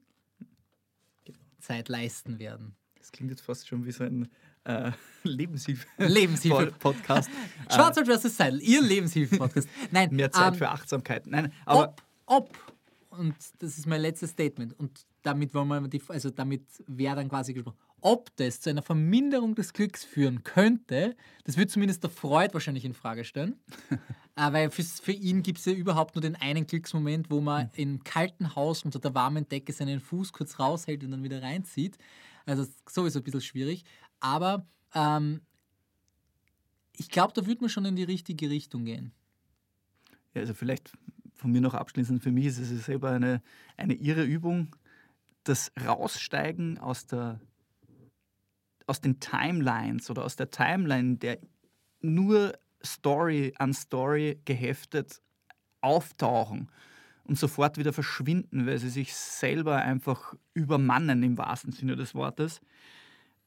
Zeit 1.60 1.90
leisten 1.90 2.38
werden. 2.40 2.76
das 3.00 3.12
klingt 3.12 3.32
jetzt 3.32 3.42
fast 3.42 3.68
schon 3.68 3.84
wie 3.86 3.92
so 3.92 4.04
ein 4.04 4.30
äh, 4.66 4.92
Lebenshilfe- 5.24 5.88
Lebenshilfe. 5.98 6.72
Podcast. 6.80 7.30
Schwarzwald 7.72 8.08
vs. 8.08 8.38
Seidel, 8.38 8.62
Ihr 8.62 8.82
Lebenshilfe-Podcast. 8.82 9.68
Nein, 9.92 10.14
Mehr 10.16 10.32
Zeit 10.32 10.54
ähm, 10.54 10.58
für 10.60 10.70
Achtsamkeit. 10.70 11.26
Nein, 11.26 11.52
aber 11.66 11.96
ob, 12.28 12.52
ob, 12.60 12.74
und 13.18 13.36
das 13.60 13.78
ist 13.78 13.88
mein 13.88 14.02
letztes 14.02 14.30
Statement, 14.32 14.78
und 14.80 15.06
damit 15.24 15.54
wollen 15.54 15.68
wir 15.68 15.88
die, 15.88 16.02
also 16.10 16.30
damit 16.30 16.64
wäre 16.86 17.16
dann 17.16 17.28
quasi 17.30 17.54
gesprochen, 17.54 17.78
ob 18.02 18.36
das 18.36 18.62
zu 18.62 18.70
einer 18.70 18.82
Verminderung 18.82 19.56
des 19.56 19.74
Glücks 19.74 20.04
führen 20.04 20.44
könnte, 20.44 21.16
das 21.46 21.58
wird 21.58 21.72
zumindest 21.72 22.04
der 22.04 22.10
Freud 22.10 22.54
wahrscheinlich 22.54 22.86
in 22.86 22.94
Frage 22.94 23.24
stellen. 23.24 23.56
äh, 24.36 24.52
weil 24.52 24.70
für, 24.70 24.84
für 24.84 25.12
ihn 25.12 25.42
gibt 25.44 25.60
es 25.60 25.66
ja 25.66 25.74
überhaupt 25.74 26.16
nur 26.16 26.22
den 26.22 26.36
einen 26.36 26.68
Glücksmoment, 26.68 27.30
wo 27.32 27.42
man 27.42 27.70
im 27.76 28.04
kalten 28.04 28.56
Haus 28.56 28.84
unter 28.84 29.00
der 29.00 29.16
warmen 29.16 29.48
Decke 29.50 29.74
seinen 29.74 30.00
Fuß 30.00 30.32
kurz 30.32 30.60
raushält 30.60 31.04
und 31.04 31.12
dann 31.12 31.24
wieder 31.24 31.42
reinzieht. 31.42 31.98
Also 32.46 32.66
sowieso 32.88 33.20
ein 33.20 33.24
bisschen 33.24 33.42
schwierig. 33.42 33.84
Aber 34.20 34.66
ähm, 34.94 35.42
ich 36.96 37.10
glaube, 37.10 37.34
da 37.34 37.46
würde 37.46 37.62
man 37.62 37.70
schon 37.70 37.86
in 37.86 37.96
die 37.96 38.04
richtige 38.04 38.50
Richtung 38.50 38.86
gehen. 38.86 39.12
Ja, 40.34 40.42
also 40.42 40.54
vielleicht 40.54 40.92
von 41.36 41.52
mir 41.52 41.62
noch 41.62 41.74
abschließend, 41.74 42.22
für 42.22 42.32
mich 42.32 42.46
ist 42.46 42.60
es 42.60 42.86
selber 42.86 43.12
eine, 43.12 43.42
eine 43.76 43.94
irre 43.94 44.24
Übung, 44.24 44.76
das 45.44 45.72
Raussteigen 45.86 46.78
aus, 46.80 47.06
der, 47.06 47.40
aus 48.88 49.02
den 49.02 49.20
Timelines 49.20 50.10
oder 50.10 50.26
aus 50.26 50.36
der 50.36 50.50
Timeline, 50.50 51.18
der 51.18 51.40
nur 52.02 52.58
Story 52.84 53.54
an 53.58 53.74
Story 53.74 54.40
geheftet 54.46 55.22
auftauchen 55.82 56.72
und 57.26 57.38
sofort 57.38 57.78
wieder 57.78 57.94
verschwinden, 57.94 58.66
weil 58.66 58.80
sie 58.80 58.90
sich 58.90 59.14
selber 59.14 59.78
einfach 59.78 60.34
übermannen 60.54 61.22
im 61.24 61.38
wahrsten 61.38 61.74
Sinne 61.74 61.96
des 61.96 62.16
Wortes. 62.16 62.62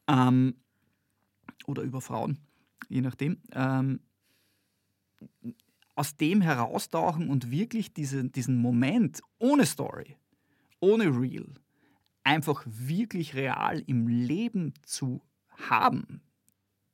Ähm, 0.07 0.55
oder 1.65 1.81
über 1.83 2.01
Frauen, 2.01 2.39
je 2.89 3.01
nachdem. 3.01 3.41
Ähm, 3.51 3.99
aus 5.95 6.15
dem 6.15 6.41
heraustauchen 6.41 7.29
und 7.29 7.51
wirklich 7.51 7.93
diese, 7.93 8.23
diesen 8.29 8.57
Moment 8.57 9.21
ohne 9.39 9.65
Story, 9.65 10.15
ohne 10.79 11.05
Real, 11.05 11.53
einfach 12.23 12.63
wirklich 12.65 13.35
real 13.35 13.83
im 13.85 14.07
Leben 14.07 14.73
zu 14.83 15.21
haben, 15.69 16.21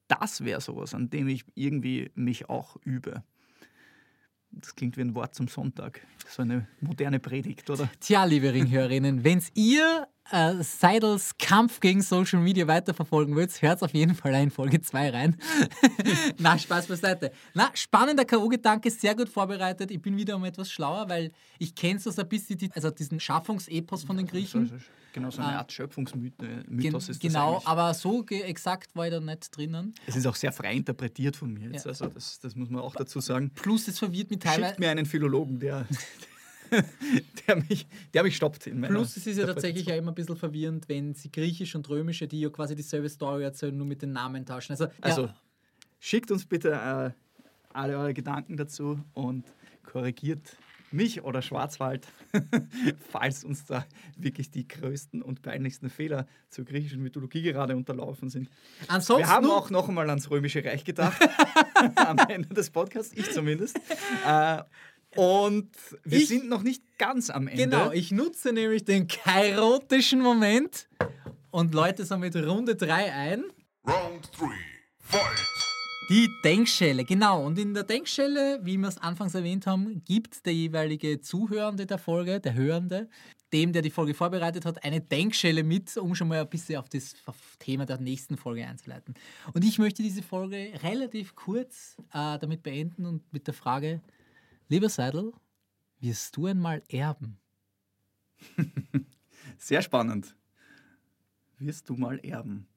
das 0.07 0.43
wäre 0.43 0.61
sowas, 0.61 0.93
an 0.93 1.09
dem 1.09 1.27
ich 1.27 1.45
irgendwie 1.55 2.11
mich 2.15 2.49
auch 2.49 2.77
übe. 2.83 3.23
Das 4.51 4.75
klingt 4.75 4.97
wie 4.97 5.01
ein 5.01 5.15
Wort 5.15 5.35
zum 5.35 5.47
Sonntag. 5.47 6.01
So 6.27 6.41
eine 6.41 6.67
moderne 6.79 7.19
Predigt, 7.19 7.69
oder? 7.69 7.89
Tja, 7.99 8.23
liebe 8.25 8.53
Ringhörerinnen, 8.53 9.23
wenn 9.23 9.41
ihr 9.53 10.07
äh, 10.31 10.61
Seidels 10.63 11.37
Kampf 11.37 11.79
gegen 11.79 12.01
Social 12.01 12.39
Media 12.39 12.67
weiterverfolgen 12.67 13.35
wollt, 13.35 13.61
hört 13.61 13.81
auf 13.83 13.93
jeden 13.93 14.15
Fall 14.15 14.33
in 14.35 14.51
Folge 14.51 14.81
2 14.81 15.09
rein. 15.11 15.37
Na, 16.37 16.57
Spaß 16.57 16.87
beiseite. 16.87 17.31
Na, 17.53 17.69
spannender 17.73 18.25
K.O.-Gedanke, 18.25 18.89
sehr 18.91 19.15
gut 19.15 19.29
vorbereitet. 19.29 19.91
Ich 19.91 20.01
bin 20.01 20.17
wieder 20.17 20.35
um 20.35 20.43
etwas 20.45 20.71
schlauer, 20.71 21.07
weil 21.09 21.31
ich 21.59 21.73
kenne 21.75 21.99
so 21.99 22.11
ein 22.15 22.27
bisschen 22.29 22.57
die, 22.57 22.71
also 22.73 22.89
diesen 22.91 23.19
Schaffungsepos 23.19 24.03
von 24.03 24.17
den 24.17 24.27
Griechen. 24.27 24.81
Genau, 25.13 25.31
so 25.31 25.41
eine 25.41 25.53
Ah. 25.53 25.57
Art 25.59 25.71
Schöpfungsmythos 25.71 27.09
ist 27.09 27.09
das 27.09 27.19
genau, 27.19 27.53
eigentlich. 27.55 27.67
aber 27.67 27.93
so 27.95 28.23
exakt 28.27 28.95
war 28.95 29.05
ich 29.07 29.11
da 29.13 29.19
nicht 29.19 29.55
drinnen. 29.57 29.95
Es 30.05 30.15
ist 30.15 30.27
auch 30.27 30.35
sehr 30.35 30.51
frei 30.51 30.73
interpretiert 30.73 31.35
von 31.35 31.51
mir 31.53 31.69
jetzt, 31.71 31.85
Ja. 31.85 31.89
also 31.91 32.07
das, 32.07 32.39
das 32.39 32.55
muss 32.55 32.69
man 32.69 32.81
auch 32.81 32.95
dazu 32.95 33.19
sagen. 33.19 33.49
Plus, 33.55 33.87
es 33.87 33.97
verwirrt 33.97 34.29
mich 34.29 34.39
teilweise. 34.39 34.67
Schickt 34.67 34.79
mir 34.79 34.91
einen 34.91 35.05
Philologen, 35.07 35.59
der, 35.59 35.87
der, 37.47 37.55
mich, 37.55 37.87
der 38.13 38.23
mich 38.23 38.35
stoppt 38.35 38.67
in 38.67 38.81
Plus, 38.81 39.17
es 39.17 39.27
ist 39.27 39.37
ja 39.37 39.45
tatsächlich 39.45 39.91
auch 39.91 39.97
immer 39.97 40.11
ein 40.11 40.15
bisschen 40.15 40.35
verwirrend, 40.37 40.87
wenn 40.89 41.13
sie 41.13 41.31
griechisch 41.31 41.75
und 41.75 41.87
römische, 41.89 42.27
die 42.27 42.41
ja 42.41 42.49
quasi 42.49 42.75
dieselbe 42.75 43.09
Story 43.09 43.43
erzählen, 43.43 43.75
nur 43.75 43.87
mit 43.87 44.01
den 44.01 44.11
Namen 44.11 44.45
tauschen. 44.45 44.73
Also, 44.73 44.87
Also, 45.01 45.25
ja, 45.25 45.35
schickt 45.99 46.31
uns 46.31 46.45
bitte 46.45 46.71
äh, 46.71 47.11
alle 47.73 47.97
eure 47.97 48.13
Gedanken 48.13 48.57
dazu 48.57 48.99
und 49.13 49.45
korrigiert 49.83 50.57
mich 50.91 51.23
oder 51.23 51.41
Schwarzwald, 51.41 52.07
falls 53.11 53.43
uns 53.43 53.65
da 53.65 53.85
wirklich 54.15 54.51
die 54.51 54.67
größten 54.67 55.21
und 55.21 55.41
peinlichsten 55.41 55.89
Fehler 55.89 56.27
zur 56.49 56.65
griechischen 56.65 57.01
Mythologie 57.01 57.41
gerade 57.41 57.75
unterlaufen 57.75 58.29
sind. 58.29 58.49
Ansonsten 58.87 59.27
Wir 59.27 59.33
haben 59.33 59.49
auch 59.49 59.69
noch 59.69 59.89
einmal 59.89 60.09
ans 60.09 60.29
Römische 60.29 60.63
Reich 60.63 60.83
gedacht, 60.83 61.17
am 61.95 62.17
Ende 62.29 62.53
des 62.53 62.69
Podcasts, 62.69 63.13
ich 63.15 63.31
zumindest. 63.31 63.77
Äh, 64.25 64.63
und 65.17 65.69
wir 66.03 66.19
Ich- 66.19 66.27
sind 66.27 66.47
noch 66.47 66.63
nicht 66.63 66.81
ganz 66.97 67.29
am 67.29 67.47
Ende. 67.47 67.63
Genau, 67.63 67.91
ich 67.91 68.11
nutze 68.11 68.53
nämlich 68.53 68.85
den 68.85 69.07
kairotischen 69.07 70.21
Moment 70.21 70.87
und 71.51 71.73
läute 71.73 72.05
somit 72.05 72.35
Runde 72.35 72.75
3 72.75 73.11
ein. 73.11 73.43
Round 73.87 74.29
3. 74.39 74.45
Fight! 74.99 75.21
Die 76.09 76.29
Denkschelle, 76.43 77.03
genau. 77.03 77.45
Und 77.45 77.59
in 77.59 77.73
der 77.73 77.83
Denkschelle, 77.83 78.59
wie 78.63 78.77
wir 78.77 78.87
es 78.87 78.97
anfangs 78.97 79.35
erwähnt 79.35 79.67
haben, 79.67 80.01
gibt 80.05 80.45
der 80.45 80.53
jeweilige 80.53 81.19
Zuhörende 81.19 81.85
der 81.85 81.97
Folge, 81.97 82.39
der 82.39 82.53
Hörende, 82.53 83.09
dem, 83.51 83.73
der 83.73 83.81
die 83.81 83.89
Folge 83.89 84.13
vorbereitet 84.13 84.63
hat, 84.65 84.83
eine 84.85 85.01
Denkschelle 85.01 85.63
mit, 85.63 85.97
um 85.97 86.15
schon 86.15 86.29
mal 86.29 86.39
ein 86.41 86.49
bisschen 86.49 86.77
auf 86.77 86.87
das 86.87 87.15
Thema 87.59 87.85
der 87.85 87.97
nächsten 87.99 88.37
Folge 88.37 88.65
einzuleiten. 88.65 89.15
Und 89.53 89.65
ich 89.65 89.79
möchte 89.79 90.01
diese 90.01 90.21
Folge 90.23 90.71
relativ 90.81 91.35
kurz 91.35 91.97
äh, 92.13 92.37
damit 92.39 92.63
beenden 92.63 93.05
und 93.05 93.21
mit 93.33 93.47
der 93.47 93.53
Frage, 93.53 94.01
lieber 94.67 94.89
Seidel, 94.89 95.33
wirst 95.99 96.35
du 96.37 96.47
einmal 96.47 96.83
erben? 96.89 97.39
Sehr 99.57 99.81
spannend. 99.81 100.35
Wirst 101.57 101.89
du 101.89 101.95
mal 101.95 102.19
erben? 102.19 102.67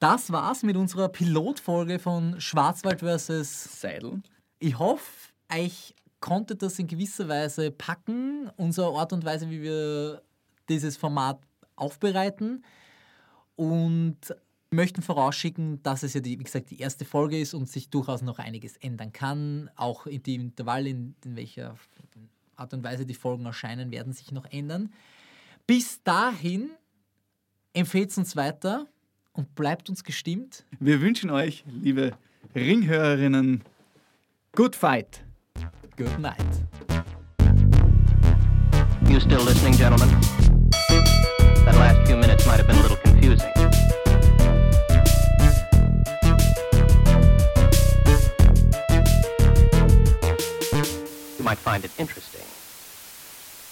Das 0.00 0.32
war's 0.32 0.62
mit 0.62 0.76
unserer 0.76 1.08
Pilotfolge 1.08 1.98
von 1.98 2.40
Schwarzwald 2.40 3.00
vs. 3.00 3.80
Seidel? 3.80 4.22
Ich 4.58 4.78
hoffe, 4.78 5.32
euch 5.52 5.94
konnte 6.20 6.56
das 6.56 6.78
in 6.78 6.86
gewisser 6.86 7.28
Weise 7.28 7.70
packen, 7.70 8.50
unsere 8.56 8.88
Art 8.98 9.12
und 9.12 9.24
Weise, 9.24 9.50
wie 9.50 9.62
wir 9.62 10.22
dieses 10.68 10.96
Format 10.96 11.40
aufbereiten. 11.76 12.64
Und 13.56 14.18
möchten 14.70 15.02
vorausschicken, 15.02 15.82
dass 15.82 16.02
es 16.02 16.14
ja, 16.14 16.20
die, 16.20 16.38
wie 16.38 16.44
gesagt, 16.44 16.70
die 16.70 16.78
erste 16.78 17.04
Folge 17.04 17.38
ist 17.38 17.54
und 17.54 17.68
sich 17.68 17.90
durchaus 17.90 18.22
noch 18.22 18.38
einiges 18.38 18.76
ändern 18.76 19.12
kann. 19.12 19.70
Auch 19.76 20.06
in 20.06 20.22
dem 20.22 20.40
Intervall, 20.42 20.86
in, 20.86 21.14
in 21.24 21.36
welcher 21.36 21.74
Art 22.56 22.72
und 22.72 22.84
Weise 22.84 23.04
die 23.04 23.14
Folgen 23.14 23.46
erscheinen, 23.46 23.90
werden 23.90 24.12
sich 24.12 24.30
noch 24.32 24.46
ändern. 24.46 24.92
Bis 25.66 26.02
dahin 26.02 26.70
empfehlt 27.72 28.16
uns 28.16 28.36
weiter 28.36 28.86
und 29.32 29.54
bleibt 29.54 29.88
uns 29.88 30.04
gestimmt. 30.04 30.64
Wir 30.78 31.00
wünschen 31.00 31.30
euch, 31.30 31.64
liebe 31.66 32.12
Ringhörerinnen, 32.54 33.62
good 34.52 34.76
fight. 34.76 35.24
Good 35.96 36.18
night. 36.18 36.36
You 39.08 39.18
still 39.20 39.44
listening, 39.44 39.76
gentlemen? 39.76 40.08
That 41.64 41.74
last 41.76 42.06
few 42.06 42.16
minutes 42.16 42.46
might 42.46 42.58
have 42.58 42.66
been 42.66 42.78
a 42.78 42.82
little 42.82 42.96
confusing. 42.96 43.59
Might 51.50 51.58
find 51.64 51.84
it 51.84 51.90
interesting. 51.98 52.49